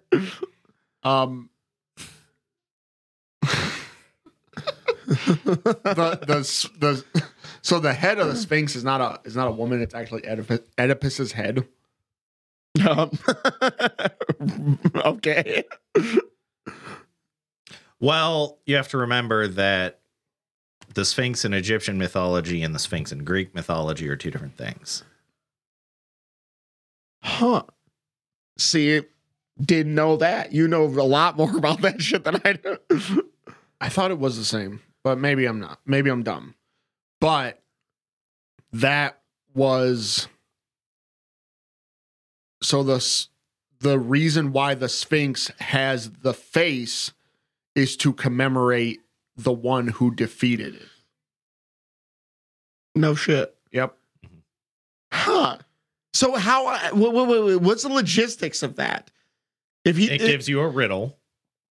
[1.03, 1.49] um
[5.07, 7.03] the the the
[7.61, 9.81] so the head of the Sphinx is not a is not a woman.
[9.81, 11.65] It's actually Oedipus, Oedipus's head.
[12.87, 13.11] um,
[14.95, 15.63] okay.
[17.99, 19.99] Well, you have to remember that
[20.93, 25.03] the Sphinx in Egyptian mythology and the Sphinx in Greek mythology are two different things.
[27.23, 27.63] Huh.
[28.57, 29.01] See,
[29.59, 30.51] didn't know that.
[30.51, 32.77] You know a lot more about that shit than I do.
[33.79, 35.79] I thought it was the same, but maybe I'm not.
[35.85, 36.53] Maybe I'm dumb.
[37.21, 37.61] But
[38.73, 39.21] that
[39.53, 40.27] was
[42.61, 43.25] so the
[43.79, 47.13] the reason why the Sphinx has the face
[47.73, 48.99] is to commemorate
[49.37, 50.89] the one who defeated it.
[52.93, 53.55] no shit.
[53.71, 53.95] Yep.
[55.13, 55.59] Huh.
[56.13, 56.65] So how?
[56.93, 59.09] Wait, wait, wait, wait, what's the logistics of that?
[59.85, 61.17] If he, It gives you a riddle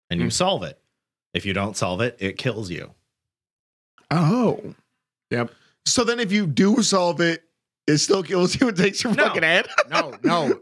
[0.09, 0.31] and you Mm.
[0.31, 0.79] solve it.
[1.33, 2.93] If you don't solve it, it kills you.
[4.11, 4.73] Oh,
[5.31, 5.51] Yep.
[5.85, 7.43] So then, if you do solve it,
[7.87, 9.25] it still kills you and takes your No.
[9.25, 9.67] fucking head.
[9.89, 10.47] No, no.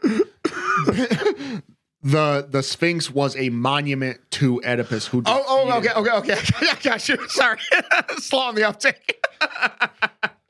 [2.02, 6.42] the the Sphinx was a monument to Oedipus who Oh, oh, okay, defeated- okay, okay.
[6.72, 7.18] I got you.
[7.30, 7.58] Sorry,
[8.18, 9.20] slow on the uptake.
[9.32, 9.90] I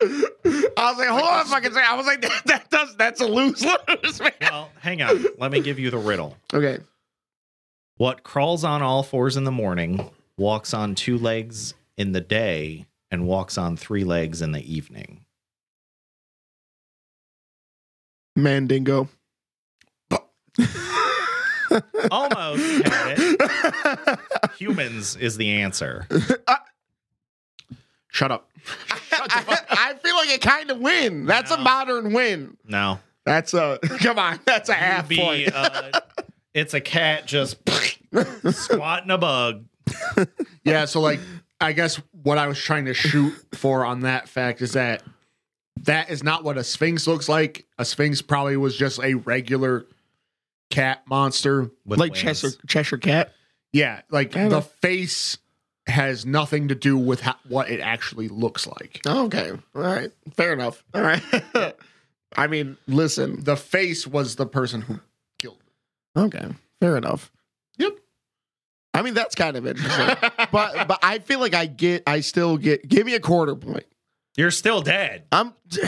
[0.01, 1.89] was like, hold on, fucking second.
[1.89, 4.31] I was like, that, that does that's a lose lose, man.
[4.41, 5.25] Well, hang on.
[5.37, 6.35] Let me give you the riddle.
[6.53, 6.79] Okay.
[7.97, 12.85] What crawls on all fours in the morning, walks on two legs in the day,
[13.11, 15.25] and walks on three legs in the evening?
[18.35, 19.09] Mandingo.
[22.11, 22.87] Almost.
[24.57, 26.07] Humans is the answer.
[28.09, 28.49] Shut up.
[29.11, 31.25] I, I feel like a kind of win.
[31.25, 32.57] That's a modern win.
[32.67, 32.99] No.
[33.25, 34.39] That's a come on.
[34.45, 35.51] That's a half Be, point.
[35.53, 36.01] uh,
[36.53, 37.57] it's a cat just
[38.51, 39.65] squatting a bug.
[40.63, 41.19] Yeah, so like
[41.61, 45.03] I guess what I was trying to shoot for on that fact is that
[45.81, 47.65] that is not what a sphinx looks like.
[47.77, 49.85] A sphinx probably was just a regular
[50.69, 51.71] cat monster.
[51.85, 52.21] With like wings.
[52.21, 53.33] Cheshire Cheshire cat.
[53.71, 54.49] Yeah, like Kinda.
[54.55, 55.37] the face
[55.87, 59.01] has nothing to do with how, what it actually looks like.
[59.05, 59.51] Okay.
[59.51, 60.11] All right.
[60.35, 60.83] Fair enough.
[60.93, 61.21] All right.
[62.37, 63.43] I mean, listen.
[63.43, 64.99] The face was the person who
[65.39, 65.61] killed.
[66.15, 66.47] Okay.
[66.79, 67.31] Fair enough.
[67.77, 67.97] Yep.
[68.93, 70.15] I mean, that's kind of interesting.
[70.51, 73.85] but but I feel like I get I still get give me a quarter point.
[74.37, 75.25] You're still dead.
[75.31, 75.53] I'm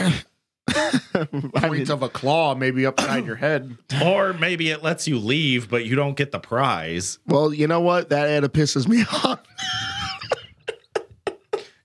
[0.68, 0.98] I
[1.32, 3.76] Points mean, of a claw maybe upside your head.
[4.04, 7.18] Or maybe it lets you leave, but you don't get the prize.
[7.26, 8.10] well, you know what?
[8.10, 9.40] That Ada pisses me off.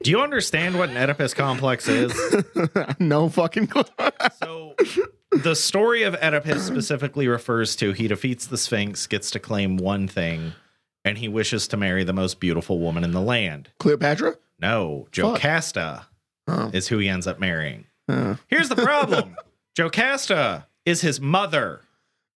[0.03, 2.11] Do you understand what an Oedipus complex is?
[2.99, 3.83] no fucking clue.
[4.41, 4.73] So,
[5.31, 10.07] the story of Oedipus specifically refers to he defeats the Sphinx, gets to claim one
[10.07, 10.53] thing,
[11.05, 13.69] and he wishes to marry the most beautiful woman in the land.
[13.79, 14.35] Cleopatra?
[14.59, 16.05] No, Jocasta
[16.47, 16.69] Oh.
[16.73, 17.85] is who he ends up marrying.
[18.09, 18.35] Uh.
[18.47, 19.35] Here's the problem
[19.77, 21.81] Jocasta is his mother.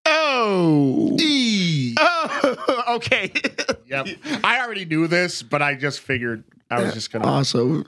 [0.05, 1.17] Oh.
[1.19, 1.95] E.
[1.99, 2.85] Oh.
[2.95, 3.31] okay.
[3.87, 4.07] Yep.
[4.43, 7.27] I already knew this, but I just figured I was just gonna.
[7.27, 7.83] Also,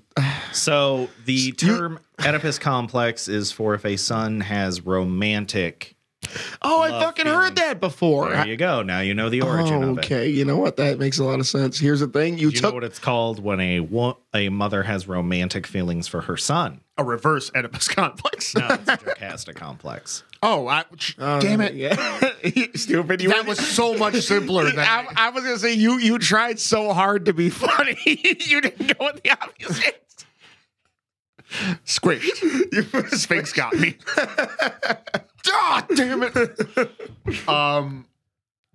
[0.54, 5.96] So, the term Oedipus complex is for if a son has romantic.
[6.62, 7.44] Oh, I fucking feelings.
[7.44, 8.30] heard that before.
[8.32, 8.82] There you go.
[8.82, 10.06] Now you know the origin Oh, of it.
[10.06, 10.78] okay, you know what?
[10.78, 11.80] That makes a lot of sense.
[11.80, 14.50] Here's the thing: you Do you took know what it's called when a wo- a
[14.50, 16.82] mother has romantic feelings for her son?
[17.00, 18.56] a reverse Oedipus complex.
[18.56, 20.24] No, it's a Jocasta complex.
[20.42, 20.84] Oh, I,
[21.20, 21.76] Uh, damn it!
[21.76, 21.96] Yeah.
[22.76, 23.22] Stupid.
[23.22, 24.64] You That was so much simpler.
[24.72, 27.98] Than I, I was gonna say you you tried so hard to be funny.
[28.06, 29.80] you didn't go with the obvious
[31.86, 33.16] squished.
[33.16, 33.96] Sphinx got me.
[35.60, 37.48] Ah, damn it.
[37.50, 38.06] um,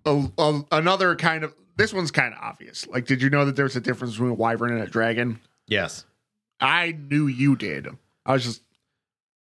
[0.04, 2.86] a- a- another kind of this one's kind of obvious.
[2.88, 5.40] Like, did you know that there's a difference between a wyvern and a dragon?
[5.68, 6.04] Yes.
[6.60, 7.88] I knew you did.
[8.26, 8.62] I was just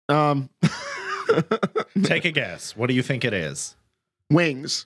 [0.09, 0.49] Um,
[2.03, 2.75] Take a guess.
[2.75, 3.75] What do you think it is?
[4.31, 4.85] wings.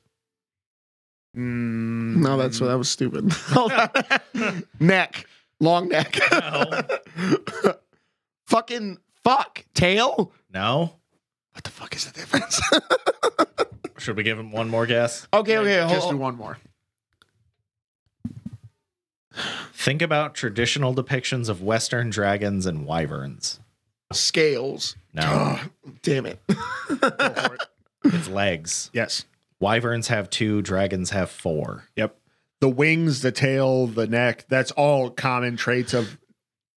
[1.35, 3.31] mm, No, that's what that was stupid.
[4.79, 5.25] Neck,
[5.59, 6.17] long neck.
[6.31, 6.81] No.
[8.47, 10.31] Fucking fuck tail.
[10.53, 10.95] No.
[11.53, 12.61] What the fuck is the difference?
[13.97, 15.27] Should we give him one more guess?
[15.33, 15.87] okay, okay.
[15.91, 16.57] just hold- do one more.
[19.73, 23.59] Think about traditional depictions of Western dragons and wyverns.
[24.11, 24.95] scales.
[25.13, 25.59] No,
[26.03, 26.39] Damn it.
[26.47, 27.61] It.
[28.05, 28.89] it's legs.
[28.93, 29.25] Yes.
[29.59, 31.85] Wyverns have two, dragons have four.
[31.95, 32.15] Yep.
[32.61, 36.17] The wings, the tail, the neck, that's all common traits of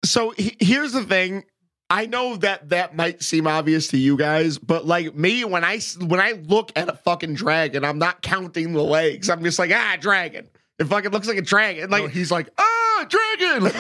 [0.05, 1.43] So he- here's the thing.
[1.89, 5.80] I know that that might seem obvious to you guys, but like me, when I
[6.00, 9.30] when I look at a fucking dragon, I'm not counting the legs.
[9.30, 10.50] I'm just like, ah, dragon.
[10.80, 11.89] It fucking looks like a dragon.
[11.89, 13.72] like Like he's like, ah, dragon.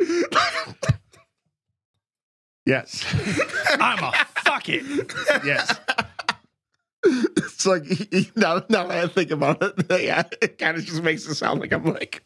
[2.66, 3.04] yes.
[3.78, 4.12] I'm a
[4.44, 4.84] fuck it.
[5.44, 5.78] Yes.
[7.04, 7.84] it's like
[8.36, 11.60] now, now that I think about it, yeah, it kind of just makes it sound
[11.60, 12.24] like I'm like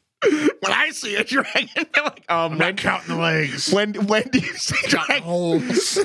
[0.60, 3.72] when I see a dragon, I'm like, um, I'm when, not counting the legs.
[3.72, 5.22] when when do you see Got dragon?
[5.24, 5.98] holes.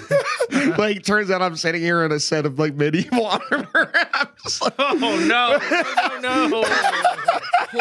[0.78, 3.92] like turns out I'm sitting here in a set of like medieval armor.
[4.14, 4.94] I'm just like, Oh
[5.28, 6.20] no.
[6.22, 6.64] No, no.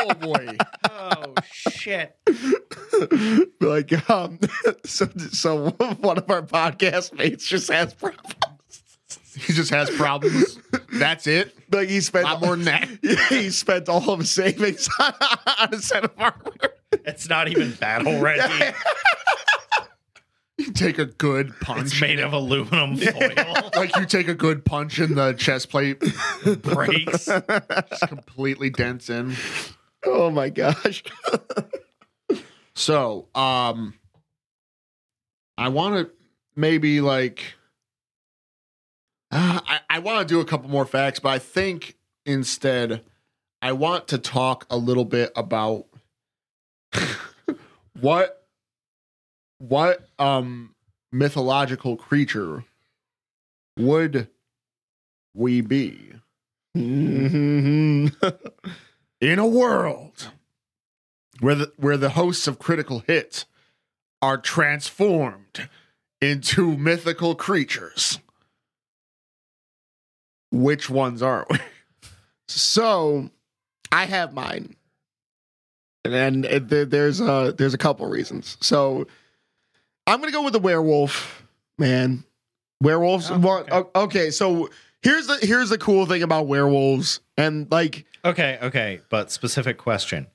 [0.02, 0.56] oh boy.
[0.90, 2.16] Oh shit.
[3.60, 4.38] like um
[4.84, 5.70] so so
[6.00, 8.34] one of our podcast mates just has problems.
[9.36, 10.58] He just has problems.
[10.92, 11.54] That's it.
[11.70, 12.88] Like he spent A lot more than that.
[13.28, 15.12] he spent all of his savings on,
[15.60, 16.52] on a set of armor.
[16.92, 18.72] It's not even battle ready.
[20.58, 21.92] You take a good punch.
[21.92, 23.70] It's made of aluminum foil.
[23.76, 26.00] like you take a good punch and the chest plate
[26.62, 27.26] Breaks.
[27.26, 29.36] just completely dents in.
[30.06, 31.04] Oh my gosh.
[32.74, 33.94] So, um,
[35.58, 36.14] I want to
[36.56, 37.42] maybe like,
[39.36, 43.02] uh, I, I want to do a couple more facts, but I think instead
[43.62, 45.86] I want to talk a little bit about
[48.00, 48.46] what,
[49.58, 50.74] what, um,
[51.12, 52.64] mythological creature
[53.78, 54.28] would
[55.34, 56.12] we be
[56.76, 58.14] Mhm.
[59.20, 60.30] in a world
[61.40, 63.46] where the where the hosts of critical hits
[64.20, 65.70] are transformed
[66.20, 68.18] into mythical creatures.
[70.56, 71.58] Which ones aren't we?
[72.48, 73.30] so
[73.92, 74.76] I have mine.
[76.04, 78.56] And it, there- there's a there's a couple reasons.
[78.60, 79.06] So
[80.06, 81.42] I'm gonna go with the werewolf,
[81.78, 82.24] man.
[82.80, 83.30] Werewolves.
[83.30, 83.70] Oh, okay.
[83.72, 84.68] o- okay, so
[85.02, 90.26] here's the here's the cool thing about werewolves, and like Okay, okay, but specific question.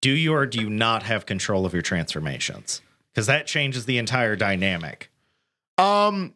[0.00, 2.82] Do you or do you not have control of your transformations?
[3.12, 5.10] Because that changes the entire dynamic.
[5.78, 6.34] um,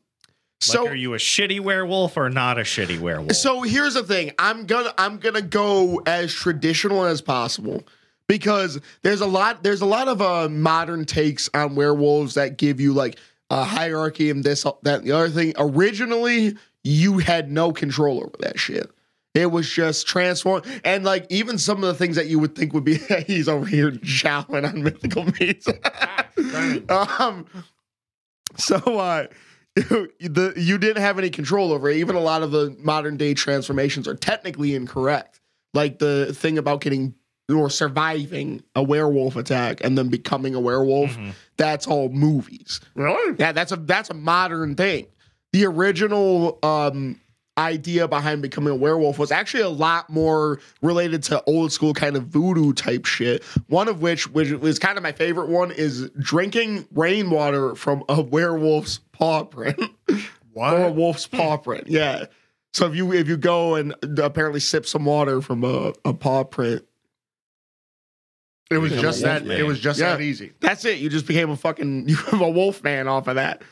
[0.66, 3.32] Like, so are you a shitty werewolf or not a shitty werewolf?
[3.36, 4.32] So here's the thing.
[4.40, 7.84] I'm gonna I'm gonna go as traditional as possible
[8.26, 12.80] because there's a lot there's a lot of uh modern takes on werewolves that give
[12.80, 15.54] you like a hierarchy and this that and the other thing.
[15.58, 18.90] Originally, you had no control over that shit.
[19.34, 22.72] It was just transform and like even some of the things that you would think
[22.74, 25.68] would be he's over here jowling on mythical meats.
[27.20, 27.46] um
[28.56, 29.28] so uh
[30.20, 31.96] the you didn't have any control over it.
[31.98, 35.40] Even a lot of the modern day transformations are technically incorrect.
[35.74, 37.14] Like the thing about getting
[37.50, 41.32] or surviving a werewolf attack and then becoming a werewolf, Mhm.
[41.56, 42.80] that's all movies.
[42.94, 43.36] Really?
[43.38, 45.06] Yeah, that's a that's a modern thing.
[45.52, 47.20] The original um
[47.56, 52.14] idea behind becoming a werewolf was actually a lot more related to old school kind
[52.16, 53.42] of voodoo type shit.
[53.66, 58.20] One of which, which was kind of my favorite one, is drinking rainwater from a
[58.22, 59.78] werewolf's paw print
[60.54, 61.36] or a wolf's hmm.
[61.36, 61.88] paw print.
[61.88, 62.26] Yeah.
[62.72, 66.44] So if you if you go and apparently sip some water from a, a paw
[66.44, 66.84] print,
[68.70, 69.44] It was just that.
[69.44, 69.58] man.
[69.58, 70.10] It was just Yeah.
[70.10, 70.52] that easy.
[70.60, 70.98] that's it.
[70.98, 73.62] You just became a fucking you have a wolf man off of that.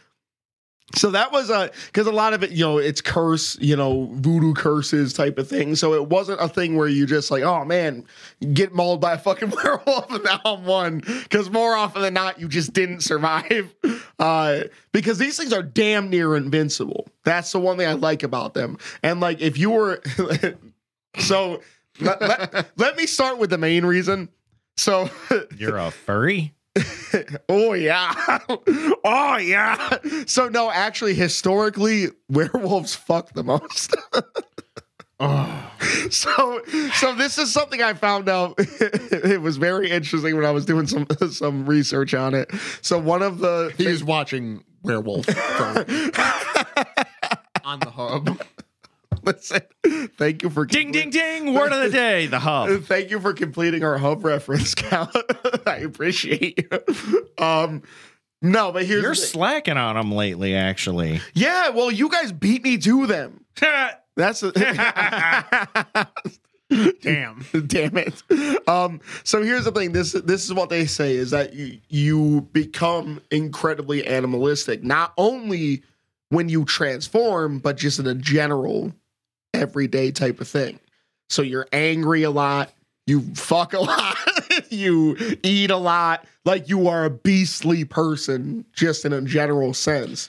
[0.94, 4.08] So that was a because a lot of it, you know, it's curse, you know,
[4.12, 5.74] voodoo curses type of thing.
[5.74, 8.04] So it wasn't a thing where you just like, oh man,
[8.52, 10.98] get mauled by a fucking werewolf and now I'm one.
[10.98, 13.74] Because more often than not, you just didn't survive.
[14.18, 14.62] Uh,
[14.92, 17.06] because these things are damn near invincible.
[17.24, 18.78] That's the one thing I like about them.
[19.02, 20.00] And like, if you were,
[21.18, 21.60] so
[22.00, 24.30] let, let, let me start with the main reason.
[24.78, 25.10] So
[25.54, 26.54] You're a furry?
[27.48, 28.12] oh yeah.
[29.04, 29.98] oh yeah.
[30.26, 33.94] So no, actually historically werewolves fuck the most.
[35.18, 35.72] Oh,
[36.10, 36.60] so
[36.92, 40.86] so this is something I found out it was very interesting when I was doing
[40.86, 42.50] some some research on it.
[42.82, 45.26] So one of the He's watching Werewolf
[47.64, 48.42] on the hub.
[49.26, 49.60] Listen,
[50.16, 51.52] thank you for Ding, ding, ding.
[51.54, 52.26] Word of the day.
[52.26, 52.82] The hub.
[52.84, 55.14] Thank you for completing our hub reference count.
[55.66, 57.26] I appreciate you.
[57.44, 57.82] Um
[58.42, 61.20] no, but here's You're slacking on them lately, actually.
[61.34, 63.44] Yeah, well, you guys beat me to them.
[64.16, 64.52] That's a-
[67.00, 67.44] Damn.
[67.66, 68.68] Damn it.
[68.68, 69.92] Um, so here's the thing.
[69.92, 75.82] This this is what they say is that you, you become incredibly animalistic, not only
[76.30, 78.92] when you transform, but just in a general
[79.56, 80.78] everyday type of thing.
[81.28, 82.72] So you're angry a lot,
[83.06, 84.16] you fuck a lot,
[84.70, 90.28] you eat a lot, like you are a beastly person, just in a general sense.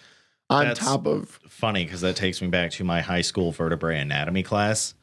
[0.50, 4.00] On That's- top of Funny because that takes me back to my high school vertebrae
[4.00, 4.94] anatomy class.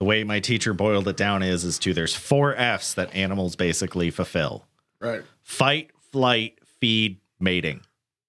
[0.00, 3.56] The way my teacher boiled it down is is to there's four F's that animals
[3.56, 4.66] basically fulfill.
[5.00, 5.22] Right.
[5.42, 7.80] Fight, flight, feed, mating.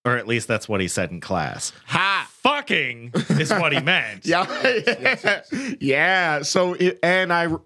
[0.05, 1.73] Or at least that's what he said in class.
[1.85, 4.23] ha Fucking is what he meant.
[4.25, 5.41] Yeah,
[5.79, 6.43] yeah.
[6.43, 7.57] So it, and I uh,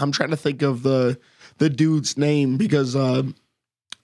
[0.00, 1.18] I'm trying to think of the
[1.58, 3.24] the dude's name because uh,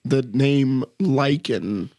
[0.05, 1.89] the name Lycan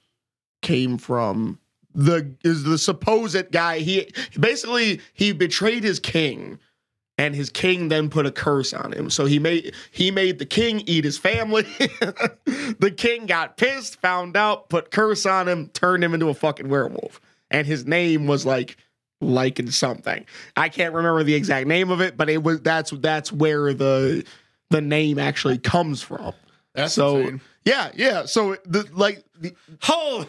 [0.62, 1.58] came from
[1.92, 3.80] the is the supposed guy.
[3.80, 4.08] He
[4.38, 6.60] basically he betrayed his king.
[7.18, 9.10] And his king then put a curse on him.
[9.10, 11.64] So he made he made the king eat his family.
[11.74, 16.70] the king got pissed, found out, put curse on him, turned him into a fucking
[16.70, 17.20] werewolf.
[17.50, 18.76] And his name was like
[19.20, 20.24] liking something.
[20.56, 24.24] I can't remember the exact name of it, but it was that's that's where the
[24.70, 26.32] the name actually comes from.
[26.74, 27.40] That's so insane.
[27.64, 28.26] yeah, yeah.
[28.26, 29.54] So the like the,
[29.88, 30.26] Oh,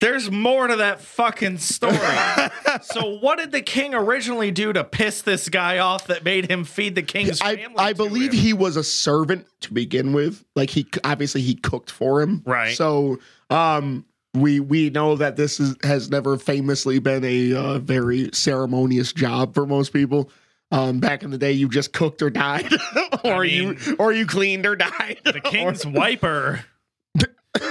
[0.00, 1.96] there's more to that fucking story.
[2.82, 6.64] so, what did the king originally do to piss this guy off that made him
[6.64, 7.76] feed the king's I family?
[7.78, 8.38] I believe him?
[8.38, 10.44] he was a servant to begin with.
[10.54, 12.42] Like he obviously he cooked for him.
[12.44, 12.76] Right.
[12.76, 13.18] So
[13.48, 14.04] um
[14.40, 19.54] we we know that this is has never famously been a uh, very ceremonious job
[19.54, 20.30] for most people.
[20.72, 22.72] Um, back in the day, you just cooked or died,
[23.24, 25.20] or mean- you or you cleaned or died.
[25.24, 26.64] the king's wiper.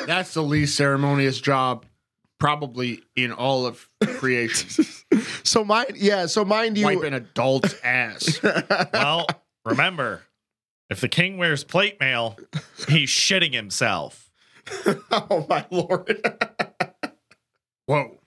[0.07, 1.85] That's the least ceremonious job
[2.39, 3.87] probably in all of
[4.17, 4.85] creation.
[5.43, 6.25] so mind, yeah.
[6.25, 8.39] So mind you, Wipe an adult's ass.
[8.93, 9.27] Well,
[9.63, 10.23] remember,
[10.89, 12.37] if the king wears plate mail,
[12.87, 14.24] he's shitting himself.
[15.11, 16.21] oh my lord.
[17.85, 18.17] Whoa.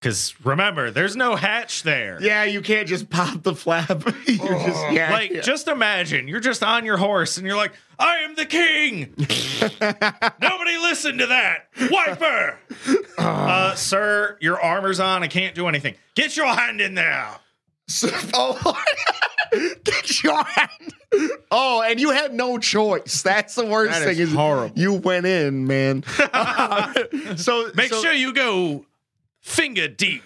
[0.00, 2.16] Because remember, there's no hatch there.
[2.22, 3.90] yeah, you can't just pop the flap.
[4.26, 5.40] you just yeah, Like, yeah.
[5.42, 9.14] just imagine you're just on your horse and you're like, I am the king.
[10.40, 11.66] Nobody listen to that.
[11.90, 12.58] Wiper.
[13.18, 15.22] uh, sir, your armor's on.
[15.22, 15.96] I can't do anything.
[16.14, 17.28] Get your hand in there.
[17.90, 18.82] So- oh,
[19.84, 20.92] get your hand.
[21.50, 23.22] Oh, and you had no choice.
[23.22, 24.18] That's the worst That thing.
[24.18, 24.78] is horrible.
[24.78, 26.04] You went in, man.
[27.36, 28.86] so Make so, sure you go
[29.40, 30.22] finger deep.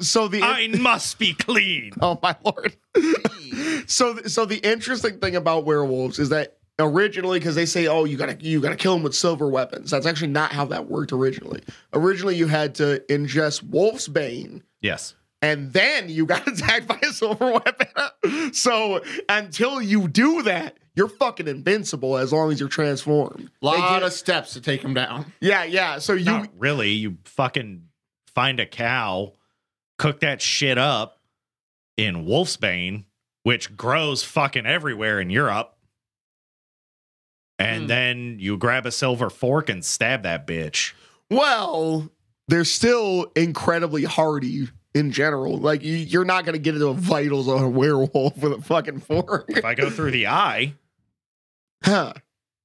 [0.00, 1.92] So the I must be clean.
[2.02, 2.76] oh my lord.
[3.86, 8.16] so so the interesting thing about werewolves is that originally because they say oh you
[8.16, 11.60] gotta you gotta kill them with silver weapons that's actually not how that worked originally
[11.92, 15.14] originally you had to ingest wolf's bane Yes.
[15.42, 18.52] And then you got attacked by a silver weapon.
[18.52, 23.50] so until you do that, you're fucking invincible as long as you're transformed.
[23.62, 25.32] They lot get- of steps to take him down.
[25.40, 25.98] yeah, yeah.
[25.98, 26.90] So you Not really.
[26.90, 27.84] You fucking
[28.34, 29.34] find a cow,
[29.98, 31.20] cook that shit up
[31.96, 33.04] in wolfsbane,
[33.44, 35.74] which grows fucking everywhere in Europe.
[37.60, 37.86] And Hmm.
[37.88, 40.92] then you grab a silver fork and stab that bitch.
[41.30, 42.08] well,
[42.48, 45.58] they're still incredibly hardy in general.
[45.58, 49.00] Like you, you're not gonna get into the vitals of a werewolf with a fucking
[49.00, 49.46] fork.
[49.48, 50.74] If I go through the eye,
[51.84, 52.12] Huh.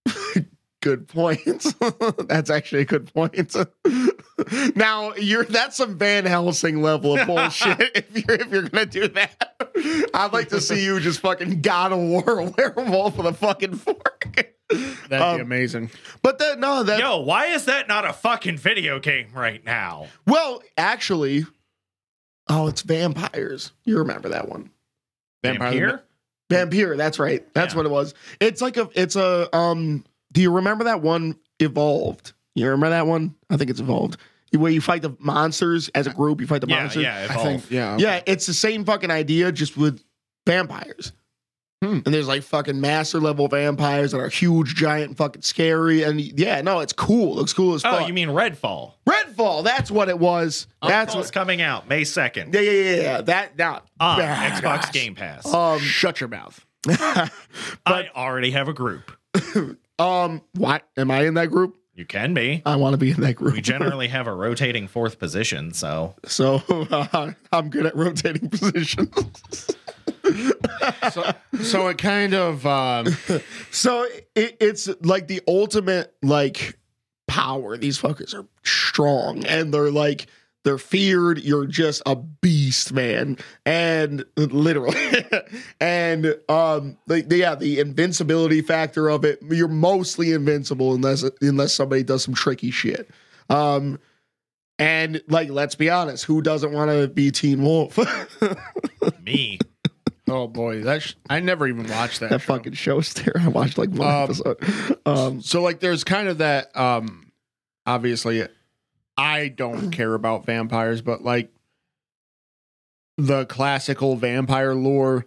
[0.82, 1.66] good point.
[2.28, 3.56] that's actually a good point.
[4.76, 9.08] now you're that's some Van Helsing level of bullshit if you're if you're gonna do
[9.10, 9.56] that.
[10.14, 14.48] I'd like to see you just fucking God of War werewolf with a fucking fork.
[15.10, 15.92] That'd Um, be amazing.
[16.22, 20.08] But that no, that Yo, why is that not a fucking video game right now?
[20.26, 21.46] well, actually,
[22.50, 23.72] oh, it's vampires.
[23.86, 24.70] You remember that one?
[25.44, 26.04] Vampire Vampire?
[26.50, 26.98] Vampire.
[26.98, 27.54] That's right.
[27.54, 27.78] That's Yeah.
[27.78, 28.14] what it was.
[28.40, 28.90] It's like a.
[28.94, 29.56] It's a.
[29.56, 30.04] Um.
[30.32, 31.38] Do you remember that one?
[31.60, 32.34] Evolved.
[32.56, 33.36] You remember that one?
[33.50, 34.18] I think it's evolved.
[34.56, 36.40] Where you fight the monsters as a group.
[36.42, 37.04] You fight the Yeah, monsters.
[37.04, 37.98] yeah, I think, yeah.
[37.98, 40.04] Yeah, it's the same fucking idea, just with
[40.46, 41.12] vampires.
[41.84, 42.00] Hmm.
[42.06, 46.04] And there's like fucking master level vampires that are huge, giant, fucking scary.
[46.04, 47.36] And yeah, no, it's cool.
[47.36, 48.08] looks cool as Oh, fuck.
[48.08, 48.94] you mean Redfall?
[49.06, 49.66] Redfall?
[49.66, 50.68] That's what it was.
[50.82, 51.34] That's Redfall's what.
[51.34, 53.22] coming out May 2nd Yeah, yeah, yeah, yeah.
[53.22, 54.62] That now on badass.
[54.62, 55.54] Xbox Game Pass.
[55.54, 56.66] Um, Shut your mouth.
[56.88, 59.12] I already have a group.
[60.00, 61.78] um, what am I in that group?
[61.96, 62.62] You can be.
[62.66, 63.54] I want to be in that group.
[63.54, 69.70] We generally have a rotating fourth position, so so uh, I'm good at rotating positions.
[71.12, 73.08] So, so it kind of um,
[73.72, 74.04] So
[74.36, 76.78] it, it's like the ultimate like
[77.28, 77.78] power.
[77.78, 80.28] These fuckers are strong and they're like
[80.64, 81.40] they're feared.
[81.40, 83.38] You're just a beast, man.
[83.66, 84.96] And literally,
[85.80, 89.40] and um, like yeah, the invincibility factor of it.
[89.42, 93.10] You're mostly invincible unless unless somebody does some tricky shit.
[93.50, 94.00] Um,
[94.80, 98.00] and like, let's be honest, who doesn't want to be Teen Wolf?
[99.24, 99.60] me.
[100.30, 102.30] Oh boy, that sh- I never even watched that.
[102.30, 102.54] that show.
[102.56, 103.34] fucking show's there.
[103.40, 104.58] I watched like one Um, episode.
[105.06, 106.76] Um, So like, there's kind of that.
[106.78, 107.32] Um,
[107.86, 108.48] obviously,
[109.18, 111.52] I don't care about vampires, but like
[113.18, 115.26] the classical vampire lore,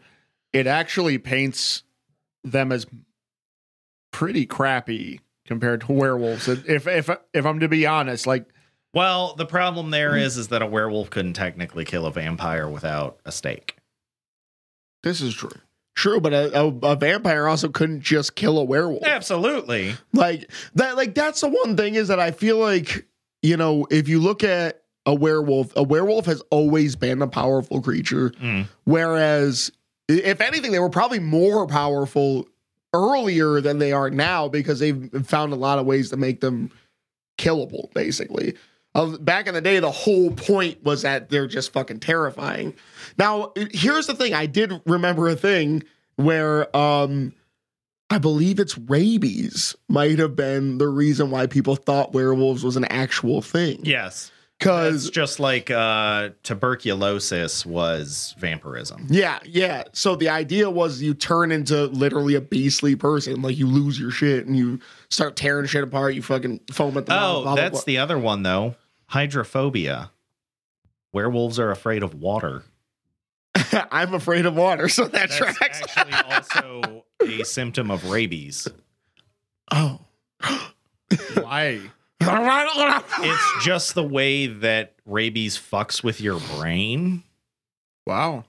[0.52, 1.82] it actually paints
[2.42, 2.86] them as
[4.12, 6.48] pretty crappy compared to werewolves.
[6.48, 8.46] If if if I'm to be honest, like
[8.94, 13.20] Well, the problem there is is that a werewolf couldn't technically kill a vampire without
[13.24, 13.75] a stake.
[15.06, 15.50] This is true.
[15.94, 19.02] True, but a, a, a vampire also couldn't just kill a werewolf.
[19.04, 19.94] Absolutely.
[20.12, 20.96] Like that.
[20.96, 23.06] Like that's the one thing is that I feel like
[23.42, 27.80] you know if you look at a werewolf, a werewolf has always been a powerful
[27.80, 28.66] creature, Mm.
[28.84, 29.70] whereas
[30.08, 32.46] if anything, they were probably more powerful
[32.92, 36.70] earlier than they are now because they've found a lot of ways to make them
[37.38, 37.92] killable.
[37.94, 38.54] Basically,
[38.96, 42.74] uh, back in the day, the whole point was that they're just fucking terrifying.
[43.18, 45.82] Now, here's the thing: I did remember a thing
[46.16, 47.34] where um
[48.08, 52.84] I believe it's rabies might have been the reason why people thought werewolves was an
[52.86, 53.80] actual thing.
[53.82, 54.32] Yes.
[54.58, 59.06] It's Cuz just like uh, tuberculosis was vampirism.
[59.10, 59.84] yeah, yeah.
[59.92, 64.10] So the idea was you turn into literally a beastly person, like you lose your
[64.10, 64.80] shit and you
[65.10, 67.36] start tearing shit apart, you fucking foam at the mouth.
[67.36, 67.82] Oh, blah, blah, that's blah.
[67.86, 68.74] the other one though.
[69.08, 70.10] Hydrophobia.
[71.12, 72.62] Werewolves are afraid of water.
[73.90, 75.82] I'm afraid of water, so that That's tracks.
[75.82, 78.68] actually also a symptom of rabies.
[79.72, 80.00] oh.
[81.34, 81.80] Why?
[82.20, 87.22] It's just the way that rabies fucks with your brain.
[88.06, 88.44] Wow,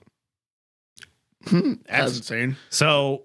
[1.46, 2.56] Hmm, that's that's- insane.
[2.70, 3.22] So,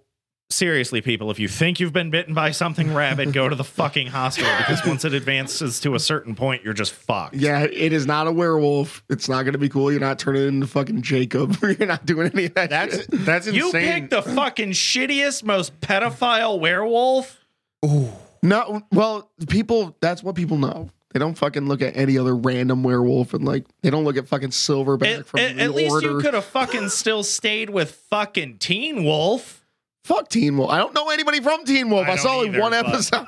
[0.54, 4.08] seriously, people, if you think you've been bitten by something rabid, go to the fucking
[4.08, 7.36] hospital because once it advances to a certain point, you're just fucked.
[7.36, 9.04] Yeah, it is not a werewolf.
[9.10, 9.92] It's not going to be cool.
[9.92, 11.58] You're not turning into fucking Jacob.
[11.62, 12.70] You're not doing any of that.
[12.70, 13.08] That's shit.
[13.12, 13.64] that's insane.
[13.64, 17.40] You picked the fucking shittiest, most pedophile werewolf.
[17.86, 18.10] Ooh.
[18.42, 19.96] No, well, people.
[20.02, 20.90] That's what people know.
[21.14, 24.28] They don't fucking look at any other random werewolf and like they don't look at
[24.28, 26.12] fucking Silverback At, from at- the at least Order.
[26.12, 29.63] you could have fucking still stayed with fucking Teen Wolf.
[30.04, 30.70] Fuck Teen Wolf.
[30.70, 32.08] I don't know anybody from Teen Wolf.
[32.08, 33.26] I I, saw only either, one episode.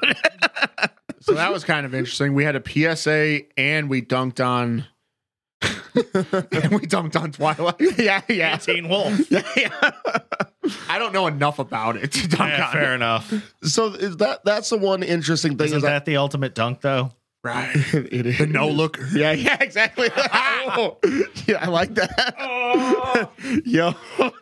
[1.21, 2.34] So that was kind of interesting.
[2.34, 4.86] We had a PSA and we dunked on
[5.61, 7.76] and we dunked on Twilight.
[7.97, 9.19] yeah, yeah, Teen Wolf.
[9.32, 9.91] yeah, yeah.
[10.89, 12.95] I don't know enough about it to dunk Yeah, on fair it.
[12.95, 13.34] enough.
[13.63, 17.11] So is that that's the one interesting thing Isn't is that the ultimate dunk, though?
[17.45, 17.75] Right.
[17.93, 18.99] it is The no look.
[19.13, 20.09] Yeah, yeah, exactly.
[20.17, 20.97] Oh,
[21.45, 23.29] yeah, I like that.
[23.63, 23.93] Yo,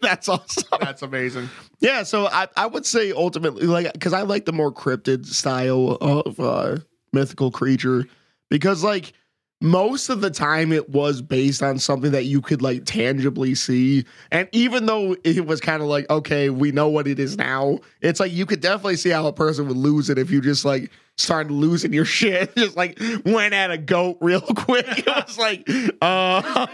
[0.01, 0.63] that's awesome.
[0.79, 1.49] That's amazing.
[1.81, 5.97] Yeah, so I, I would say ultimately like because I like the more cryptid style
[5.99, 6.77] of uh
[7.11, 8.05] mythical creature
[8.49, 9.11] because like
[9.59, 14.03] most of the time it was based on something that you could like tangibly see
[14.31, 17.79] and even though it was kind of like okay we know what it is now
[18.01, 20.65] it's like you could definitely see how a person would lose it if you just
[20.65, 25.38] like started losing your shit just like went at a goat real quick it was
[25.38, 25.68] like
[26.01, 26.66] uh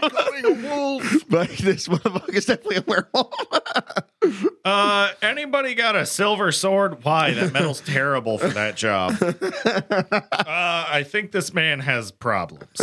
[1.28, 3.32] but this motherfucker is definitely a werewolf
[4.64, 7.02] Uh, anybody got a silver sword?
[7.04, 7.32] Why?
[7.32, 9.16] That metal's terrible for that job.
[9.20, 12.80] Uh, I think this man has problems.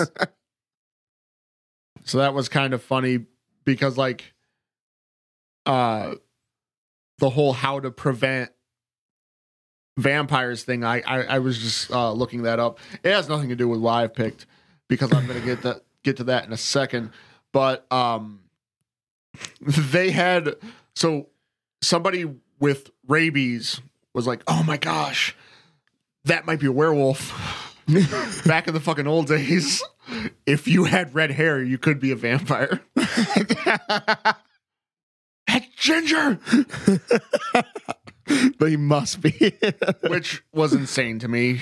[2.05, 3.25] So that was kind of funny
[3.65, 4.33] because like
[5.65, 6.15] uh
[7.19, 8.51] the whole how to prevent
[9.97, 12.79] vampires thing, I I, I was just uh, looking that up.
[13.03, 14.45] It has nothing to do with why I picked
[14.87, 17.11] because I'm gonna get that get to that in a second.
[17.51, 18.41] But um,
[19.61, 20.55] they had
[20.95, 21.27] so
[21.81, 22.25] somebody
[22.59, 23.81] with rabies
[24.13, 25.35] was like, "Oh my gosh,
[26.25, 27.73] that might be a werewolf."
[28.45, 29.81] Back in the fucking old days,
[30.45, 32.81] if you had red hair, you could be a vampire.
[35.47, 36.39] That's Ginger,
[38.59, 39.57] but he must be.
[40.07, 41.53] which was insane to me.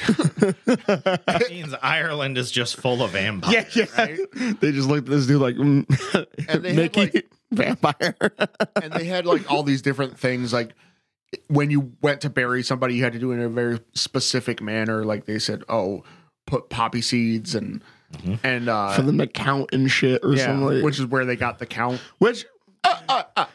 [0.66, 3.76] That means Ireland is just full of vampires.
[3.76, 4.54] yeah, yeah.
[4.60, 5.86] They just looked at this dude like, mm,
[6.50, 8.16] And they had, Mickey, like- vampire.
[8.82, 10.74] and they had like all these different things like
[11.48, 14.62] when you went to bury somebody you had to do it in a very specific
[14.62, 16.04] manner like they said oh
[16.48, 17.84] put poppy seeds and
[18.44, 20.76] and uh For them to count and shit or yeah, something.
[20.78, 22.46] Like, which is where they got the count Which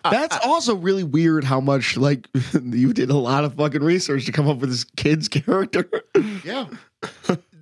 [0.05, 2.29] that's also really weird how much like
[2.63, 5.89] you did a lot of fucking research to come up with this kid's character.
[6.45, 6.67] yeah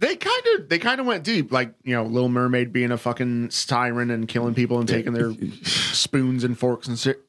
[0.00, 2.98] they kind of they kind of went deep like you know little mermaid being a
[2.98, 7.20] fucking siren and killing people and taking their spoons and forks and shit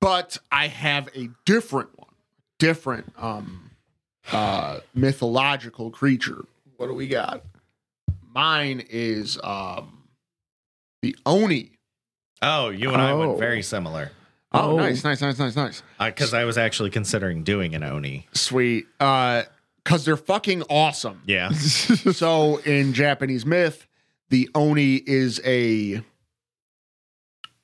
[0.00, 2.08] but i have a different one
[2.58, 3.70] different um
[4.32, 6.44] uh mythological creature
[6.76, 7.42] what do we got?
[8.34, 10.04] mine is um
[11.02, 11.72] the oni
[12.42, 13.18] Oh, you and I Oh.
[13.18, 14.12] went very similar
[14.52, 14.76] oh, Oh.
[14.76, 18.26] nice nice nice nice nice because I was actually considering doing an oni.
[18.32, 19.42] sweet uh
[19.84, 21.50] because they're fucking awesome Yeah.
[21.52, 23.86] so in Japanese myth,
[24.28, 26.02] the oni is a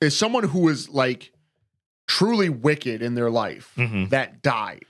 [0.01, 1.31] is someone who is like
[2.07, 4.85] truly wicked in their life hmm that died,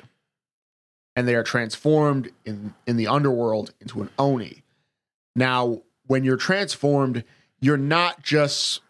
[1.16, 4.64] and they are transformed in in the underworld into an oni.
[5.36, 7.24] Now, when you're transformed,
[7.60, 8.82] you're not just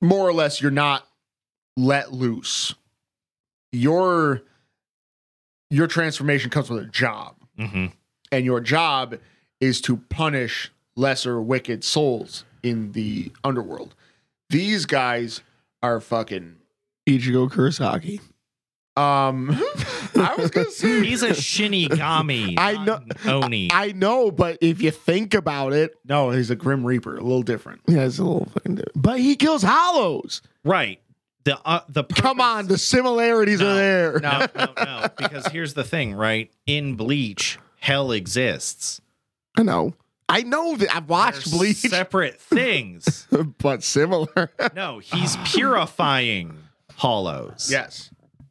[0.00, 1.06] more or less you're not
[1.76, 2.74] let loose.
[3.72, 4.42] Your
[5.70, 7.86] your transformation comes with a job hmm
[8.32, 9.18] and your job
[9.60, 13.94] is to punish lesser wicked souls in the underworld.
[14.50, 15.40] These guys
[15.82, 16.56] are fucking
[17.08, 18.20] Ichigo Kurosaki.
[18.96, 19.48] um
[20.18, 22.54] I was gonna say He's a Shinigami.
[22.58, 23.70] I know- Oni.
[23.72, 27.42] I know, but if you think about it, no, he's a Grim Reaper, a little
[27.42, 27.80] different.
[27.86, 29.00] yeah, it's a little fucking different.
[29.02, 30.42] But he kills hollows.
[30.64, 31.00] right.
[31.44, 34.20] The uh, the Come on, the similarities No, are there.
[34.20, 35.06] No, no, no.
[35.16, 36.50] Because here's the thing, right?
[36.66, 39.00] In Bleach, hell exists.
[39.56, 39.94] I know.
[40.28, 43.26] I know that I've watched They're Bleach, Separate things.
[43.58, 44.50] but similar.
[44.74, 46.58] No, he's purifying
[46.96, 47.68] hollows.
[47.70, 48.10] Yes.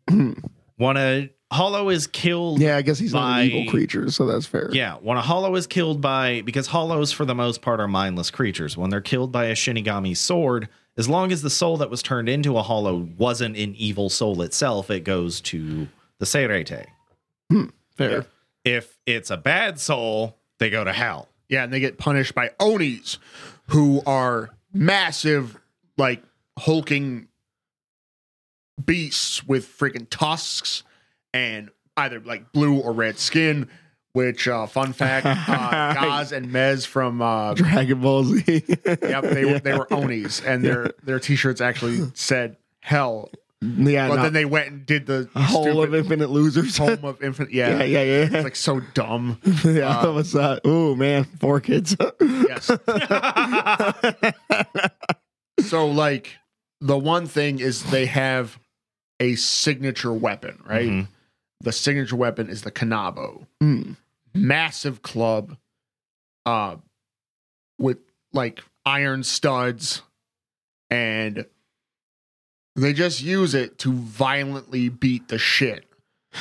[0.77, 4.45] When a hollow is killed yeah, I guess he's not an evil creature, so that's
[4.45, 4.69] fair.
[4.71, 8.31] Yeah, when a hollow is killed by because hollows for the most part are mindless
[8.31, 8.77] creatures.
[8.77, 12.27] When they're killed by a Shinigami sword, as long as the soul that was turned
[12.27, 15.87] into a hollow wasn't an evil soul itself, it goes to
[16.19, 16.87] the Seireitei.
[17.51, 18.25] Hmm, fair.
[18.65, 21.29] If it's a bad soul, they go to hell.
[21.47, 23.19] Yeah, and they get punished by Onis,
[23.69, 25.57] who are massive,
[25.97, 26.21] like
[26.59, 27.27] hulking
[28.83, 30.83] beasts with freaking tusks
[31.33, 33.69] and either like blue or red skin.
[34.13, 38.63] Which uh, fun fact, uh, Goz and Mez from uh, Dragon Ball Z.
[38.85, 43.29] Yep, they were they were Onis, and their their t-shirts actually said hell.
[43.61, 46.75] yeah, But no, then they went and did the Hole of Infinite Losers.
[46.77, 47.53] home of infinite.
[47.53, 48.23] Yeah, yeah, yeah, yeah.
[48.31, 49.39] It's like so dumb.
[49.63, 50.61] yeah, uh, what's that?
[50.65, 51.95] Oh man, four kids.
[52.19, 52.71] Yes.
[55.67, 56.37] so like
[56.81, 58.57] the one thing is they have
[59.19, 60.89] a signature weapon, right?
[60.89, 61.07] Mhm.
[61.61, 63.47] The signature weapon is the Kanabo.
[63.61, 63.97] Mm.
[64.33, 65.57] Massive club
[66.45, 66.77] uh
[67.79, 67.97] with
[68.33, 70.01] like iron studs
[70.89, 71.45] and
[72.75, 75.85] they just use it to violently beat the shit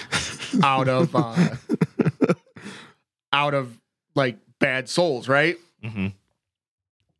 [0.63, 1.49] out of uh
[3.33, 3.79] out of
[4.15, 5.57] like bad souls, right?
[5.85, 6.09] Mm-hmm.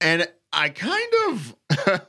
[0.01, 1.57] And I kind of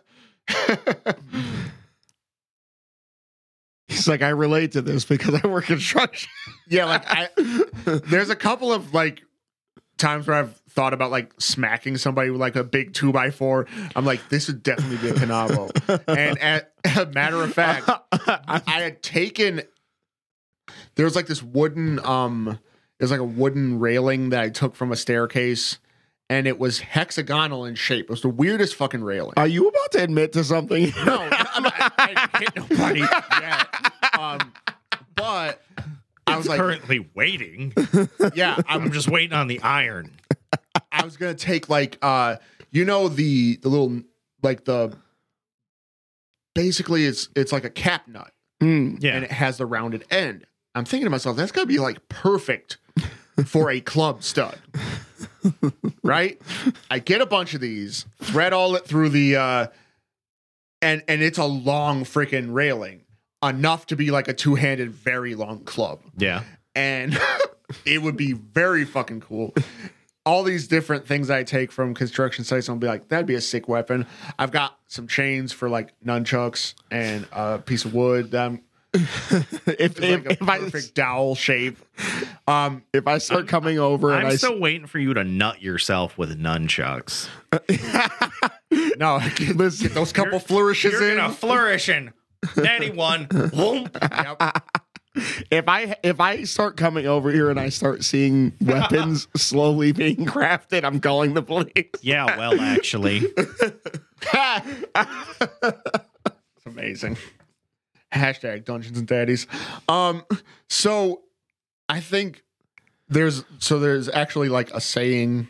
[3.87, 6.29] He's like, I relate to this because I work in construction.
[6.67, 7.29] yeah, like I
[7.85, 9.21] there's a couple of like
[9.97, 13.65] times where I've thought about like smacking somebody with like a big two by four.
[13.95, 15.71] I'm like, this would definitely be a Kanabo.
[16.07, 19.61] and at, a matter of fact, I had taken
[20.95, 22.59] there was like this wooden um
[22.99, 25.79] there's like a wooden railing that I took from a staircase
[26.29, 28.05] and it was hexagonal in shape.
[28.05, 29.33] It was the weirdest fucking railing.
[29.37, 30.91] Are you about to admit to something?
[31.05, 32.99] No, I'm not, I didn't hit nobody
[33.41, 34.19] yet.
[34.19, 34.53] Um,
[35.15, 35.61] but
[36.25, 37.73] I was like, currently waiting.
[38.33, 40.11] yeah, I'm I'm just waiting on the iron.
[40.91, 42.35] I was gonna take like uh
[42.71, 44.01] you know the the little
[44.43, 44.93] like the
[46.55, 48.97] basically it's it's like a cap nut Mm.
[49.03, 49.11] Yeah.
[49.15, 50.47] and it has the rounded end.
[50.73, 52.77] I'm thinking to myself, that's gotta be like perfect
[53.45, 54.57] for a club stud.
[56.03, 56.41] Right?
[56.89, 59.67] I get a bunch of these, thread all it through the uh
[60.81, 63.01] and and it's a long freaking railing.
[63.43, 66.43] Enough to be like a two-handed, very long club Yeah.
[66.75, 67.19] and
[67.85, 69.53] it would be very fucking cool.
[70.25, 73.41] All these different things I take from construction sites, I'll be like, that'd be a
[73.41, 74.05] sick weapon.
[74.39, 78.31] I've got some chains for like nunchucks and a piece of wood.
[78.31, 78.61] That I'm
[79.67, 81.77] if if, like a if I perfect dowel shape.
[82.47, 86.17] Um, if I start coming over I'm I still waiting for you to nut yourself
[86.17, 87.27] with nunchucks.
[88.97, 91.17] no, get, Listen, get those couple flourishes You're in.
[91.17, 92.13] gonna flourish and
[92.55, 93.27] natty one.
[93.31, 94.63] Yep.
[95.51, 100.25] if I if I start coming over here and I start seeing weapons slowly being
[100.25, 101.71] crafted, I'm calling the police.
[102.01, 103.23] Yeah, well, actually,
[104.95, 107.17] It's amazing.
[108.13, 109.47] Hashtag Dungeons and Daddies.
[109.89, 110.23] Um,
[110.69, 111.21] so
[111.89, 112.43] I think
[113.09, 115.47] there's so there's actually like a saying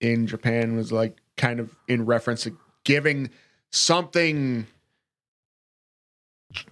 [0.00, 3.30] in Japan was like kind of in reference to giving
[3.70, 4.66] something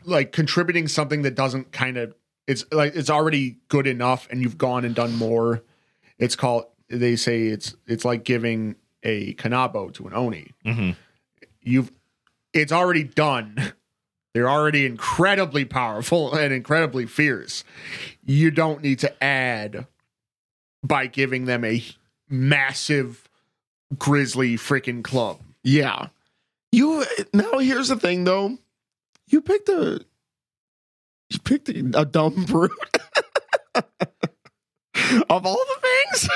[0.05, 2.15] like contributing something that doesn't kind of
[2.47, 5.63] it's like it's already good enough and you've gone and done more.
[6.19, 10.97] It's called they say it's it's like giving a kanabo to an oni Mhm.
[11.63, 11.91] you've
[12.53, 13.57] it's already done.
[14.35, 17.65] They're already incredibly powerful and incredibly fierce.
[18.25, 19.87] You don't need to add
[20.83, 21.83] by giving them a
[22.29, 23.29] massive
[23.97, 25.41] grizzly freaking club.
[25.63, 26.09] Yeah.
[26.73, 28.59] You now here's the thing though.
[29.29, 30.05] You picked a
[31.31, 32.71] you picked a, a dumb brute.
[35.31, 36.29] of all the things.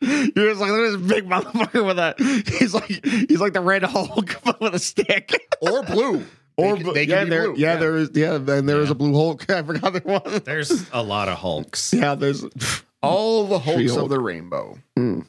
[0.36, 2.14] You're just like look at this big motherfucker with a
[2.58, 5.32] he's like he's like the red Hulk with a stick.
[5.60, 6.24] Or blue.
[6.56, 7.76] Or They they yeah, there, blue, yeah, yeah.
[7.80, 8.92] there is yeah, and there is Yeah.
[8.92, 9.50] a blue Hulk.
[9.50, 10.40] I forgot there was.
[10.42, 11.92] there's a lot of Hulks.
[11.92, 12.44] Yeah, there's
[13.02, 14.02] All the Hulks She-Hulk.
[14.04, 14.78] of the rainbow.
[14.96, 15.20] Hmm.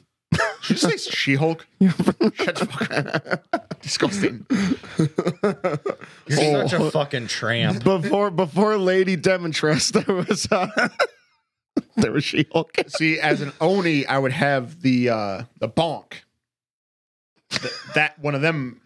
[0.62, 1.66] Should you say She Hulk?
[1.82, 3.80] Shut the fuck up.
[3.82, 4.46] Disgusting.
[4.98, 6.66] You're Oh.
[6.66, 7.84] such a fucking tramp.
[7.84, 10.88] before before Lady Dimitrescu, there was uh,
[11.96, 12.72] there was She Hulk.
[12.88, 16.14] See, as an Oni, I would have the uh the bonk.
[17.50, 18.80] Th- that one of them,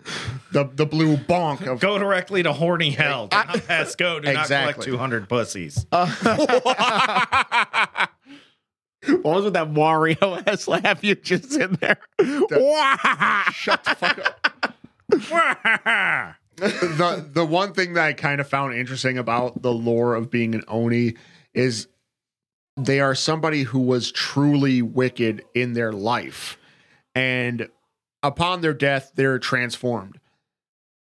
[0.53, 3.27] the the blue bonk of Go directly to horny hell.
[3.29, 4.21] Do not pass go.
[4.21, 4.87] Do not collect Exactly.
[4.87, 5.87] 200 pussies.
[9.23, 11.97] What was with that Wario ass laugh you just in there?
[13.51, 14.47] shut the fuck up.
[16.59, 20.55] the the one thing that I kind of found interesting about the lore of being
[20.55, 21.15] an Oni
[21.55, 21.89] is
[22.77, 26.59] they are somebody who was truly wicked in their life,
[27.15, 27.71] and
[28.23, 30.19] upon their death, they're transformed.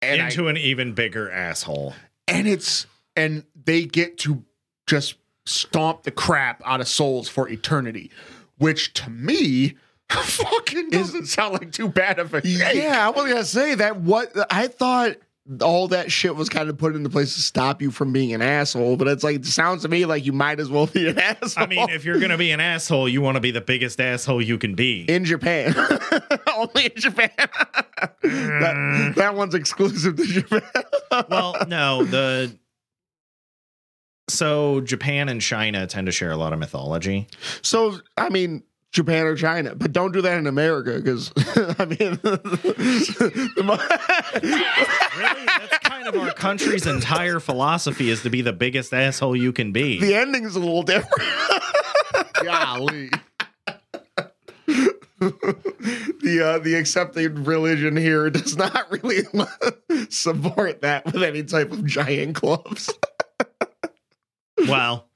[0.03, 1.95] And I- Into an even bigger asshole.
[2.29, 2.87] and it's
[3.17, 4.45] and they get to
[4.87, 5.15] just
[5.47, 8.11] stomp the crap out of souls for eternity,
[8.59, 9.77] which to me
[10.11, 14.01] fucking doesn't sound like too bad of a yeah, I was gonna say that.
[14.01, 15.17] What I thought
[15.61, 18.43] all that shit was kind of put into place to stop you from being an
[18.43, 21.19] asshole, but it's like it sounds to me like you might as well be an
[21.19, 21.65] asshole.
[21.65, 24.01] I mean, if you're going to be an asshole, you want to be the biggest
[24.01, 25.05] asshole you can be.
[25.09, 25.75] in Japan,
[26.57, 27.31] only in Japan.
[27.37, 29.15] that, mm.
[29.17, 30.63] that one's exclusive to Japan.
[31.29, 32.57] well, no, the
[34.29, 37.27] so Japan and China tend to share a lot of mythology.
[37.63, 38.63] So, I mean,
[38.93, 41.33] Japan or China, but don't do that in America because,
[41.79, 42.19] I mean,
[45.17, 49.53] Really, that's kind of our country's entire philosophy is to be the biggest asshole you
[49.53, 50.01] can be.
[50.01, 51.29] the ending's a little different.
[52.43, 53.11] Golly.
[55.19, 59.23] the uh, the accepted religion here does not really
[60.09, 62.93] support that with any type of giant clubs.
[64.67, 65.07] well,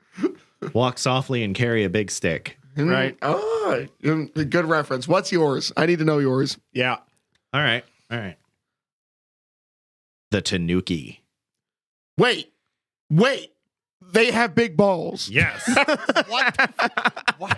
[0.72, 2.58] walk softly and carry a big stick.
[2.76, 2.88] Hmm?
[2.88, 3.16] Right.
[3.22, 5.06] Oh, good reference.
[5.08, 5.72] What's yours?
[5.76, 6.58] I need to know yours.
[6.72, 6.96] Yeah.
[7.52, 8.36] All right, all right.
[10.30, 11.22] The Tanuki.
[12.18, 12.52] Wait,
[13.10, 13.52] wait.
[14.12, 15.28] They have big balls.
[15.28, 15.62] Yes.
[16.28, 16.56] What?
[17.38, 17.56] Why?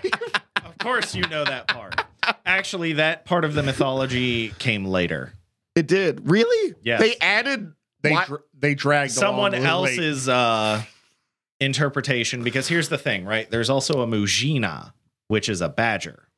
[0.64, 2.03] of course you know that part.
[2.45, 5.33] Actually, that part of the mythology came later.
[5.75, 6.29] It did.
[6.31, 6.75] Really?
[6.83, 7.01] Yes.
[7.01, 7.73] They added.
[8.03, 9.99] They Why- dr- they dragged Someone along a little late.
[9.99, 10.83] else's uh
[11.61, 13.51] interpretation because here's the thing, right?
[13.51, 14.93] There's also a Mujina,
[15.29, 16.29] which is a badger.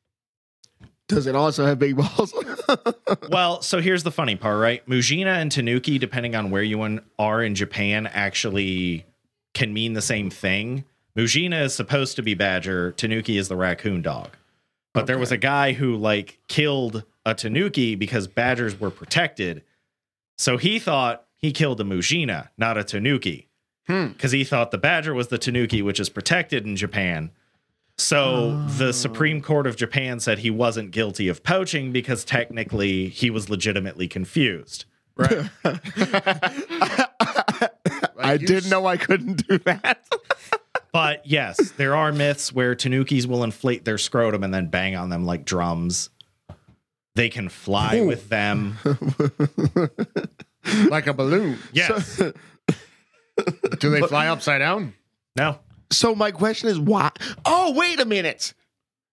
[1.07, 2.33] Does it also have big balls?
[3.29, 4.85] Well, so here's the funny part, right?
[4.87, 9.05] Mujina and Tanuki, depending on where you are in Japan, actually
[9.55, 10.83] can mean the same thing.
[11.17, 14.29] Mujina is supposed to be badger, Tanuki is the raccoon dog.
[14.93, 19.63] But there was a guy who like killed a Tanuki because badgers were protected.
[20.37, 23.49] So he thought he killed a Mujina, not a Tanuki.
[23.89, 24.09] Hmm.
[24.09, 27.31] because he thought the badger was the tanuki, which is protected in Japan.
[27.99, 28.91] So the oh.
[28.91, 34.07] Supreme Court of Japan said he wasn't guilty of poaching because technically he was legitimately
[34.07, 34.85] confused.
[35.17, 35.49] Right.
[38.17, 40.05] I didn't know I couldn't do that.
[40.91, 45.09] But yes, there are myths where tanukis will inflate their scrotum and then bang on
[45.09, 46.09] them like drums.
[47.13, 48.77] They can fly with them.
[50.89, 51.59] like a balloon.
[51.73, 52.17] Yes.
[53.79, 54.95] Do they fly upside down?
[55.35, 55.59] No.
[55.91, 57.11] So my question is why?
[57.45, 58.53] Oh, wait a minute.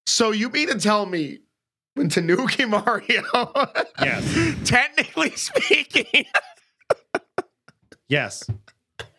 [0.07, 1.41] So you mean to tell me
[1.95, 3.23] when Tanuki Mario,
[4.01, 4.55] Yes.
[4.65, 6.25] technically speaking,
[8.09, 8.49] Yes.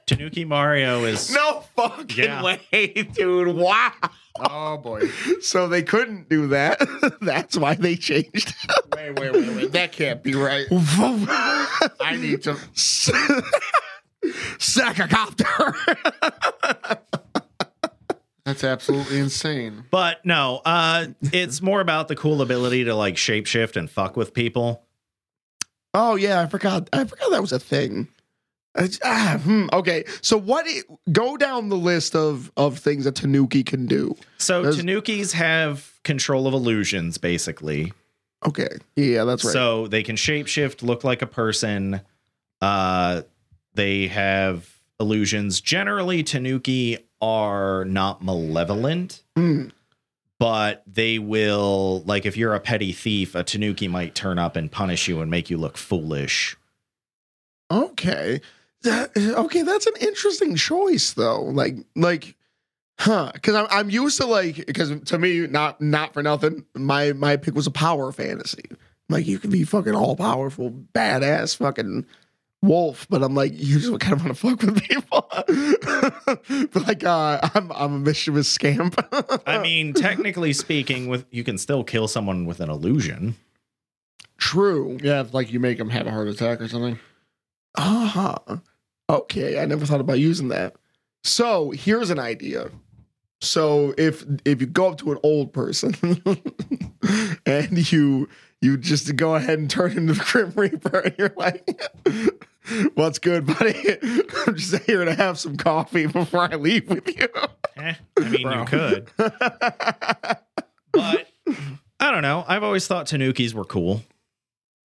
[0.05, 2.41] Tanuki Mario is no fucking Yeah.
[2.43, 3.49] way, dude.
[3.58, 3.91] Wow.
[4.39, 5.01] Oh boy.
[5.41, 6.80] So they couldn't do that.
[7.20, 8.53] That's why they changed.
[8.95, 9.72] Wait, wait, wait, wait.
[9.74, 10.66] That can't be right.
[10.72, 12.53] I need to.
[14.60, 15.76] Sackacopter.
[18.48, 19.84] That's absolutely insane.
[19.91, 24.34] But no, uh it's more about the cool ability to like shapeshift and fuck with
[24.34, 24.86] people.
[25.93, 26.89] oh yeah, I forgot.
[26.93, 28.08] I forgot that was a thing.
[28.78, 30.66] It's- ah, hmm, okay, so what?
[30.66, 34.16] i- go down the list of of things that Tanuki can do.
[34.38, 37.91] So There's- Tanukis have control of illusions, basically.
[38.48, 39.52] Okay, yeah, that's right.
[39.52, 42.00] So they can shapeshift, look like a person.
[42.62, 43.24] Uh,
[43.74, 44.70] they have
[45.02, 45.60] illusions.
[45.60, 49.72] Generally, Tanuki are not malevolent, Mm.
[50.39, 54.72] but they will, like, if you're a petty thief, a Tanuki might turn up and
[54.72, 56.55] punish you and make you look foolish.
[57.72, 58.41] Okay.
[58.84, 61.41] That- okay, that's an interesting choice though.
[61.41, 62.36] Like like
[62.99, 67.11] huh, cuz I'm I'm used to like cuz to me not not for nothing, my
[67.13, 68.63] my pick was a power fantasy.
[69.09, 72.05] Like you can be fucking all powerful, badass fucking
[72.62, 75.28] wolf, but I'm like you just kind of want to fuck with people.
[76.72, 78.95] but like uh I'm I'm a mischievous scamp.
[79.45, 83.36] I mean, technically speaking, with you can still kill someone with an illusion.
[84.38, 84.97] true.
[85.01, 86.99] Yeah, if like you make them have a heart attack or something.
[87.76, 88.38] Uh-huh.
[89.10, 90.76] Okay, I never thought about using that.
[91.24, 92.70] So here's an idea.
[93.39, 95.93] So if if you go up to an old person
[97.45, 98.28] and you
[98.62, 101.80] you just go ahead and turn into the Grim Reaper and you're like,
[102.95, 103.97] What's good, buddy?
[104.45, 107.28] I'm just here to have some coffee before I leave with you.
[107.78, 109.10] Eh, I mean, you could,
[110.91, 111.28] but
[111.99, 112.43] I don't know.
[112.47, 114.01] I've always thought Tanukis were cool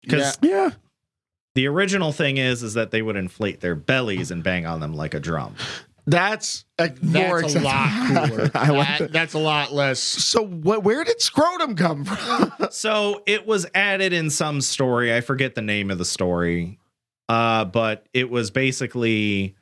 [0.02, 0.72] because yeah.
[1.56, 4.94] the original thing is is that they would inflate their bellies and bang on them
[4.94, 5.56] like a drum.
[6.08, 7.90] That's a more That's a lot
[8.30, 8.52] cooler.
[8.56, 9.12] I like That- that.
[9.12, 10.00] That's a lot less.
[10.00, 12.52] So wh- where did scrotum come from?
[12.72, 15.14] So it was added in some story.
[15.16, 16.78] I forget the name of the story,
[17.30, 19.56] uh, but it was basically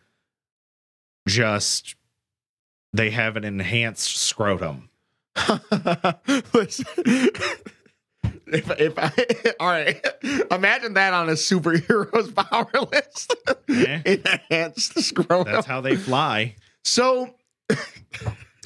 [1.27, 1.95] just
[2.93, 4.89] they have an enhanced scrotum.
[6.53, 6.85] Listen,
[8.53, 9.11] if, if I,
[9.59, 10.05] all right,
[10.51, 13.35] imagine that on a superhero's power list.
[13.67, 14.01] Yeah.
[14.05, 15.53] Enhanced scrotum.
[15.53, 16.55] That's how they fly.
[16.83, 17.35] so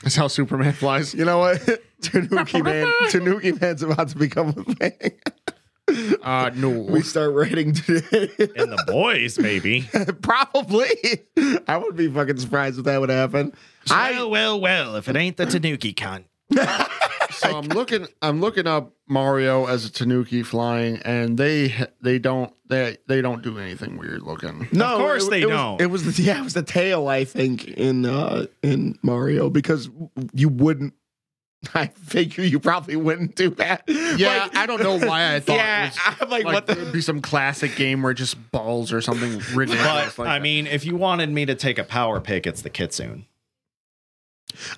[0.03, 1.13] That's how Superman flies.
[1.13, 1.61] you know what?
[2.01, 5.11] Tanuki man, Tanuki man's about to become a thing.
[6.21, 6.69] Uh, no.
[6.69, 8.29] We start writing today.
[8.57, 9.89] And the boys, maybe.
[10.21, 10.89] Probably.
[11.67, 13.53] I wouldn't be fucking surprised if that would happen.
[13.89, 14.95] I well, well, well.
[14.97, 16.25] If it ain't the Tanuki cunt.
[17.37, 18.07] So I'm looking.
[18.21, 23.41] I'm looking up Mario as a Tanuki flying, and they they don't they they don't
[23.41, 24.67] do anything weird looking.
[24.71, 25.81] No, Of course it- they it don't.
[25.81, 29.89] it was the yeah, it was the tail, I think, in uh in Mario because
[30.33, 30.93] you wouldn't.
[31.73, 33.83] I figure you probably wouldn't do that.
[33.87, 35.55] Yeah, Like- I don't know why I thought.
[35.55, 36.91] yeah, it was, I'm like, like, what it would the?
[36.93, 40.13] be some classic game where just balls or something ridiculous.
[40.15, 40.41] But like I that.
[40.43, 43.25] mean, if you wanted me to take a power pick, it's the Kitsune.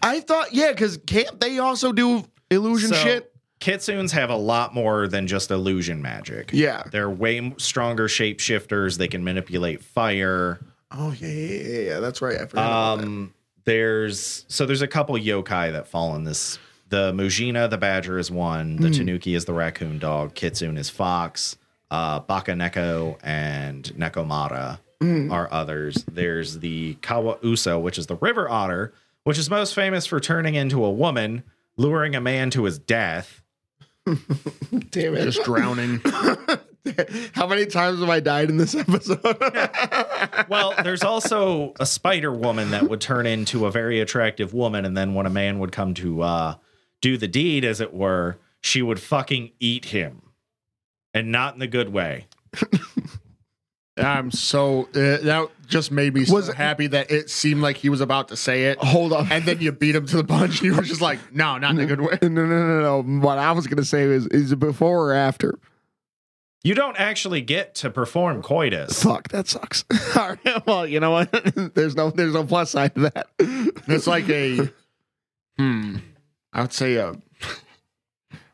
[0.01, 3.33] I thought yeah, because can't they also do illusion So, shit?
[3.59, 6.51] Kitsunes have a lot more than just illusion magic.
[6.53, 6.83] Yeah.
[6.91, 8.97] They're way stronger shapeshifters.
[8.97, 10.59] They can manipulate fire.
[10.91, 11.99] Oh yeah, yeah, yeah, yeah.
[11.99, 12.39] That's right.
[12.39, 12.99] I forgot.
[12.99, 13.33] Um,
[13.65, 16.57] there's so there's a couple yokai that fall in this.
[16.87, 18.77] The Mujina, the badger, is one.
[18.77, 20.33] The Tanuki is the raccoon dog.
[20.33, 21.55] Kitsune is fox.
[21.91, 24.79] Uh, Bakeneko and Nekomata
[25.31, 26.03] are others.
[26.11, 28.93] There's the Kawa Uso, which is the river otter,
[29.23, 31.43] which is most famous for turning into a woman,
[31.79, 33.41] luring a man to his death.
[34.05, 35.23] Damn it!
[35.23, 36.01] just drowning.
[37.33, 39.19] How many times have I died in this episode?
[40.49, 44.97] Well, there's also a spider woman that would turn into a very attractive woman, and
[44.97, 46.55] then when a man would come to uh,
[47.01, 50.23] do the deed, as it were, she would fucking eat him,
[51.13, 52.25] and not in the good way.
[53.99, 57.77] I'm so uh, that just made me so Was it- happy that it seemed like
[57.77, 58.77] he was about to say it.
[58.79, 59.31] Hold on.
[59.31, 60.61] And then you beat him to the punch.
[60.61, 62.17] You were just like, no, not in a good way.
[62.21, 63.19] No, no, no, no, no.
[63.19, 65.59] What I was gonna say is, is it before or after?
[66.63, 69.01] You don't actually get to perform coitus.
[69.01, 69.85] Fuck, that sucks.
[70.17, 71.31] All right, well, you know what?
[71.75, 73.27] there's no, there's no plus side to that.
[73.39, 74.69] It's like a,
[75.57, 75.97] hmm,
[76.51, 77.13] I would say a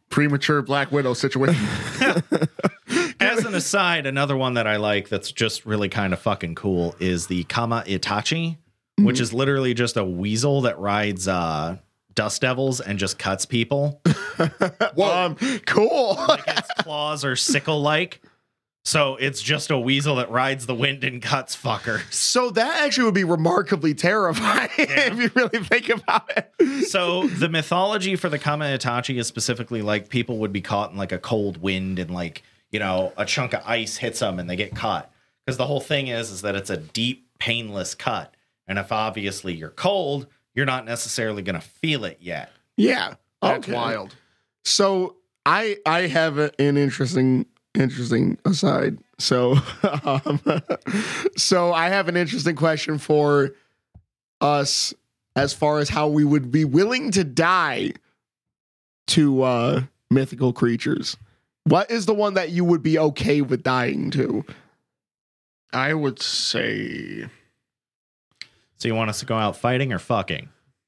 [0.09, 1.65] premature Black Widow situation.
[3.55, 7.43] Aside, another one that I like that's just really kind of fucking cool is the
[7.45, 8.57] Kama Itachi,
[8.99, 11.77] which is literally just a weasel that rides uh,
[12.13, 14.01] dust devils and just cuts people.
[15.01, 16.15] Um, cool.
[16.27, 18.21] like its claws are sickle like.
[18.83, 22.11] So it's just a weasel that rides the wind and cuts fuckers.
[22.13, 26.85] so that actually would be remarkably terrifying if you really think about it.
[26.87, 30.97] So the mythology for the Kama Itachi is specifically like people would be caught in
[30.97, 32.43] like a cold wind and like,
[32.75, 35.09] you know, a chunk of ice hits them and they get caught.
[35.45, 38.35] Because the whole thing is is that it's a deep, painless cut.
[38.67, 42.51] And if obviously you're cold, you're not necessarily gonna feel it yet.
[42.75, 43.73] Yeah, That's Okay.
[43.73, 44.13] wild.
[44.65, 45.15] So
[45.45, 48.97] I I have a- an interesting interesting aside.
[49.19, 49.55] So
[50.03, 50.41] um,
[51.37, 53.51] so I have an interesting question for
[54.41, 54.93] us
[55.37, 57.93] as far as how we would be willing to die
[59.07, 61.15] to uh mythical creatures.
[61.65, 64.45] What is the one that you would be okay with dying to?
[65.73, 67.25] I would say
[68.77, 70.47] So you want us to go out fighting or fucking?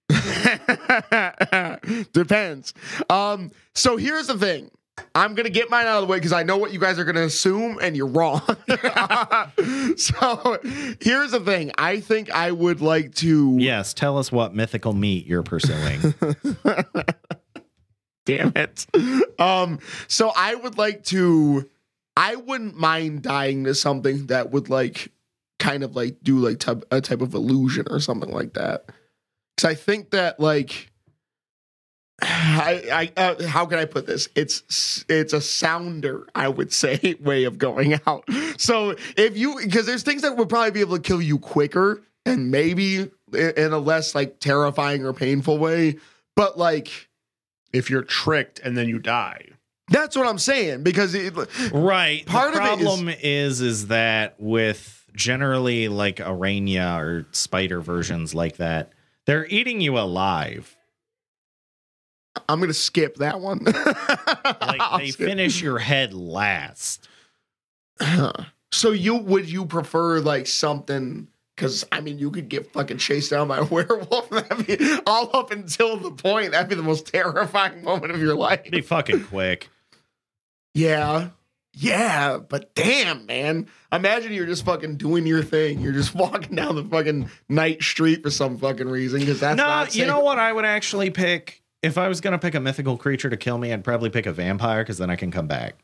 [2.14, 2.74] Depends.
[3.10, 4.72] Um, so here's the thing.
[5.14, 7.06] I'm gonna get mine out of the way because I know what you guys are
[7.06, 8.42] gonna assume, and you're wrong.
[9.98, 10.58] so
[11.00, 11.72] here's the thing.
[11.78, 13.58] I think I would like to.
[13.60, 16.16] Yes, tell us what mythical meat you're pursuing.
[18.28, 18.86] Damn it.
[19.40, 21.70] Um, so I would like to.
[22.18, 25.12] I wouldn't mind dying to something that would like
[25.60, 28.86] kind of like do like type, a type of illusion or something like that.
[29.56, 30.92] Because I think that like.
[32.20, 34.28] I, I uh, how can I put this?
[34.36, 38.28] It's it's a sounder, I would say, way of going out.
[38.58, 42.02] So if you because there's things that would probably be able to kill you quicker
[42.26, 45.98] and maybe in a less like terrifying or painful way,
[46.36, 47.07] but like
[47.74, 49.46] if you're tricked and then you die.
[49.90, 51.34] that's what I'm saying because it,
[51.72, 52.26] Right.
[52.26, 57.80] Part the of it is- problem is, is that with generally like Arania or spider
[57.82, 58.92] versions like that,
[59.26, 60.76] they're eating you alive.
[62.48, 63.64] I'm gonna skip that one.
[63.64, 65.28] Like they skip.
[65.28, 67.08] finish your head last.
[68.72, 71.28] so you would you prefer like something?
[71.58, 74.30] Because I mean, you could get fucking chased down by a werewolf.
[74.30, 74.78] That'd be
[75.08, 76.52] all up until the point.
[76.52, 78.70] That'd be the most terrifying moment of your life.
[78.70, 79.70] Be fucking quick.
[80.76, 81.30] Yeah.
[81.80, 83.68] Yeah, but damn, man.
[83.92, 85.80] Imagine you're just fucking doing your thing.
[85.80, 89.66] You're just walking down the fucking night street for some fucking reason because that's no,
[89.66, 91.64] not you know what I would actually pick?
[91.84, 94.32] If I was gonna pick a mythical creature to kill me, I'd probably pick a
[94.32, 95.76] vampire because then I can come back.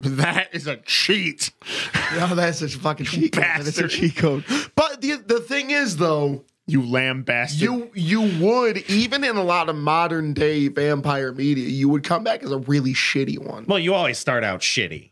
[0.00, 1.50] That is a cheat.
[1.94, 3.44] Oh, no, that's such a fucking cheat code.
[3.44, 4.44] That's a cheat code.
[4.74, 7.62] But the the thing is though, You lamb bastard.
[7.62, 12.22] you you would even in a lot of modern day vampire media, you would come
[12.24, 13.64] back as a really shitty one.
[13.66, 15.10] Well, you always start out shitty.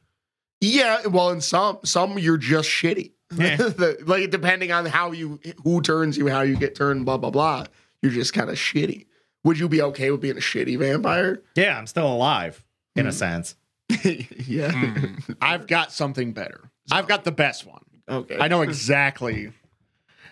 [0.60, 3.12] Yeah, well, in some some you're just shitty.
[3.34, 3.56] Yeah.
[3.56, 7.30] The- like depending on how you who turns you, how you get turned, blah blah
[7.30, 7.66] blah.
[8.02, 9.06] You're just kind of shitty.
[9.44, 11.42] Would you be okay with being a shitty vampire?
[11.56, 12.64] Yeah, I'm still alive
[12.94, 13.14] in a mm.
[13.14, 13.56] sense.
[14.46, 14.70] yeah.
[14.70, 15.36] Mm.
[15.40, 16.70] I've got something better.
[16.90, 17.84] I've got the best one.
[18.08, 18.38] Okay.
[18.38, 19.52] I know exactly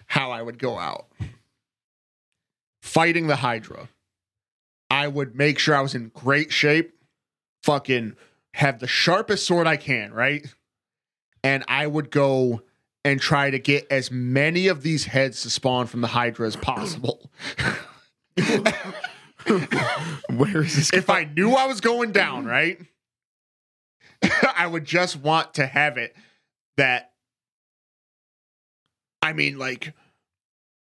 [0.07, 1.07] how I would go out.
[2.83, 3.89] Fighting the Hydra.
[4.91, 6.93] I would make sure I was in great shape,
[7.63, 8.17] fucking
[8.55, 10.45] have the sharpest sword I can, right?
[11.45, 12.63] And I would go
[13.05, 16.57] and try to get as many of these heads to spawn from the Hydra as
[16.57, 17.31] possible.
[20.29, 20.93] Where is this?
[20.93, 22.79] if I knew I was going down, right?
[24.57, 26.15] I would just want to have it
[26.77, 27.13] that
[29.23, 29.95] I mean like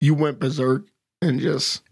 [0.01, 0.87] you went berserk
[1.23, 1.83] and just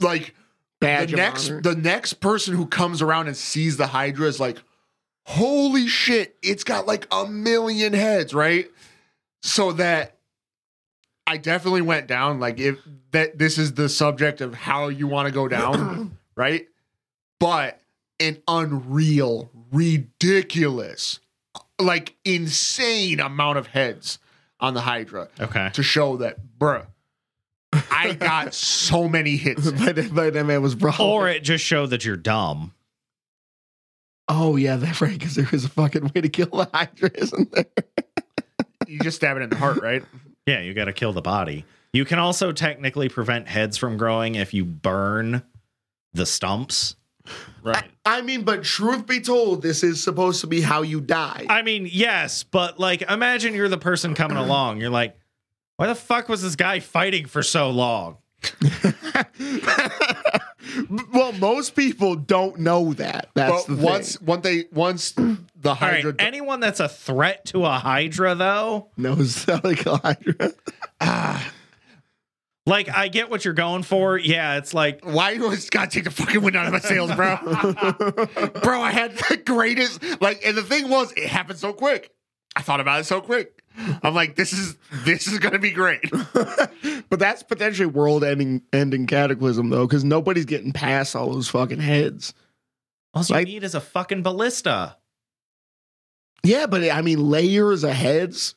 [0.00, 0.34] like
[0.80, 1.62] badge the next honor.
[1.62, 4.58] the next person who comes around and sees the Hydra is like,
[5.24, 8.70] holy shit, it's got like a million heads, right?
[9.42, 10.16] So that
[11.26, 12.40] I definitely went down.
[12.40, 12.78] Like if
[13.12, 16.66] that this is the subject of how you want to go down, right?
[17.40, 17.80] But
[18.20, 21.20] an unreal, ridiculous,
[21.78, 24.18] like insane amount of heads
[24.60, 25.70] on the Hydra Okay.
[25.74, 26.86] to show that, bruh,
[27.90, 29.70] I got so many hits.
[29.72, 30.98] by, that, by that man was brought.
[31.00, 32.72] Or it just showed that you're dumb.
[34.28, 35.12] oh yeah, that's right.
[35.18, 37.66] Because there is a fucking way to kill the Hydra, isn't there?
[38.86, 40.04] you just stab it in the heart, right?
[40.46, 41.64] Yeah, you got to kill the body.
[41.92, 45.42] You can also technically prevent heads from growing if you burn
[46.12, 46.94] the stumps.
[47.62, 47.90] Right.
[48.04, 51.46] I mean, but truth be told, this is supposed to be how you die.
[51.48, 54.80] I mean, yes, but like imagine you're the person coming along.
[54.80, 55.18] You're like,
[55.76, 58.18] why the fuck was this guy fighting for so long?
[61.12, 63.30] well, most people don't know that.
[63.34, 64.26] That's But the once thing.
[64.26, 69.46] once they once the right, Hydra anyone that's a threat to a Hydra, though, knows
[69.48, 70.52] like Hydra.
[71.00, 71.52] Ah,
[72.66, 74.18] like I get what you're going for.
[74.18, 77.14] Yeah, it's like Why you always gotta take the fucking wind out of my sails,
[77.14, 77.36] bro?
[78.62, 82.12] bro, I had the greatest like, and the thing was, it happened so quick.
[82.56, 83.62] I thought about it so quick.
[84.02, 86.10] I'm like, this is this is gonna be great.
[87.08, 91.80] but that's potentially world ending ending cataclysm though, because nobody's getting past all those fucking
[91.80, 92.34] heads.
[93.14, 94.96] all you need is a fucking ballista.
[96.42, 98.54] Yeah, but I mean layers of heads.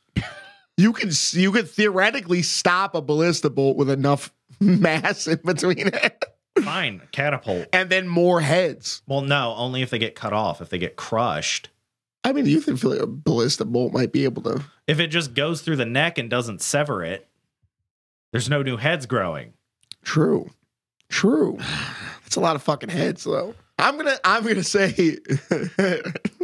[0.79, 6.23] You could you could theoretically stop a ballista bolt with enough mass in between it,
[6.63, 7.67] Fine, catapult.
[7.73, 9.01] and then more heads.
[9.05, 10.61] Well, no, only if they get cut off.
[10.61, 11.67] If they get crushed.
[12.23, 14.63] I mean, you think feel like a ballista bolt might be able to?
[14.87, 17.27] If it just goes through the neck and doesn't sever it,
[18.31, 19.51] there's no new heads growing.
[20.05, 20.49] True,
[21.09, 21.57] true.
[22.23, 23.53] That's a lot of fucking heads though.
[23.77, 25.17] I'm gonna I'm gonna say.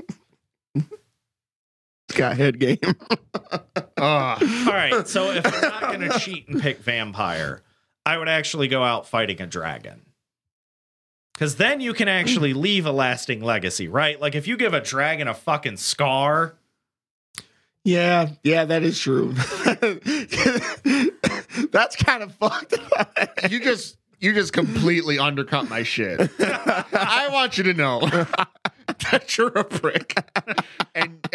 [2.15, 2.77] it's got head game.
[2.83, 3.61] Ugh.
[3.97, 4.37] Ah.
[4.67, 7.61] All right, so if I'm not going to cheat and pick vampire,
[8.05, 10.01] I would actually go out fighting a dragon.
[11.33, 14.19] Because then you can actually leave a lasting legacy, right?
[14.19, 16.55] Like if you give a dragon a fucking scar,
[17.85, 19.33] Yeah, yeah, that is true.
[21.71, 23.17] That's kind of fucked up.
[23.49, 26.19] you just you just completely undercut my shit.
[26.39, 28.01] I want you to know
[29.11, 30.15] that you're a prick,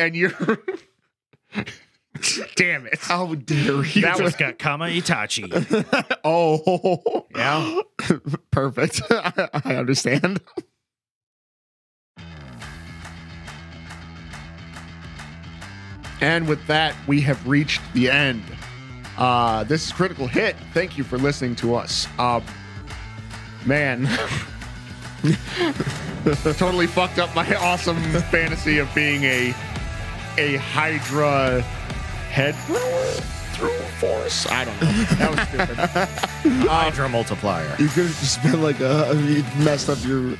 [0.01, 0.33] and you're.
[2.57, 2.99] Damn it!
[2.99, 4.03] How dare you?
[4.03, 5.49] that was got Kama Itachi.
[6.25, 7.81] oh, Yeah.
[8.51, 9.01] perfect.
[9.11, 10.41] I understand.
[16.21, 18.43] And with that, we have reached the end.
[19.17, 20.55] Uh, this is KriticalHIT.
[20.75, 22.07] Thank you for listening to us.
[22.19, 22.41] Uh,
[23.65, 24.07] man,
[26.59, 27.97] totally fucked up my awesome
[28.31, 29.55] fantasy of being a
[30.39, 31.63] a Hydra
[32.31, 33.05] head thrower
[33.55, 34.47] through force.
[34.47, 34.93] I don't know.
[35.17, 35.77] That was stupid.
[36.69, 37.69] Hydra multiplier.
[37.79, 40.37] You could have just been like a you messed up your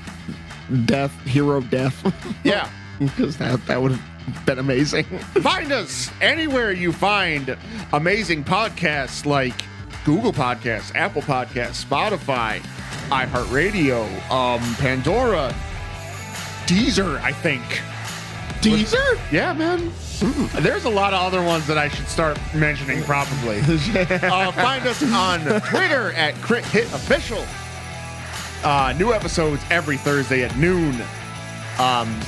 [0.85, 2.15] death, hero death,
[2.45, 2.69] yeah.
[2.99, 5.05] because that that would have been amazing.
[5.05, 7.57] Find us anywhere you find
[7.93, 9.55] amazing podcasts like
[10.05, 12.61] Google Podcasts, Apple Podcasts, Spotify,
[13.11, 15.55] iHeartRadio, um, Pandora,
[16.67, 17.63] Deezer, I think.
[18.63, 18.99] Teaser.
[19.33, 19.93] Yeah, man.
[20.61, 23.61] There's a lot of other ones that I should start mentioning probably.
[23.61, 27.45] uh, find us on Twitter at Crit Hit Official.
[28.63, 30.95] Uh, new episodes every Thursday at noon.
[31.79, 32.21] Um,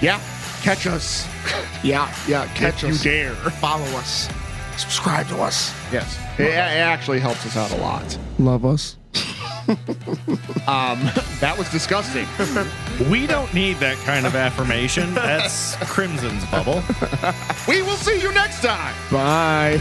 [0.00, 0.20] yeah,
[0.62, 1.28] catch us
[1.84, 2.46] Yeah, yeah.
[2.54, 3.04] Catch if us.
[3.04, 3.34] you dare.
[3.34, 4.28] Follow us.
[4.76, 5.72] Subscribe to us.
[5.92, 8.18] Yes, it, it actually helps us out a lot.
[8.38, 8.96] Love us.
[10.66, 10.98] Um,
[11.40, 12.26] that was disgusting.
[13.10, 15.12] We don't need that kind of affirmation.
[15.14, 16.82] That's Crimson's bubble.
[17.68, 18.94] we will see you next time.
[19.10, 19.80] Bye.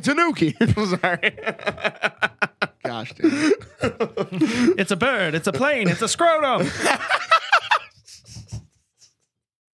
[0.00, 0.56] Holy Tanuki.
[0.96, 1.36] Sorry.
[2.84, 3.54] Gosh, dude.
[4.78, 5.34] It's a bird.
[5.34, 5.88] It's a plane.
[5.88, 6.68] It's a scrotum.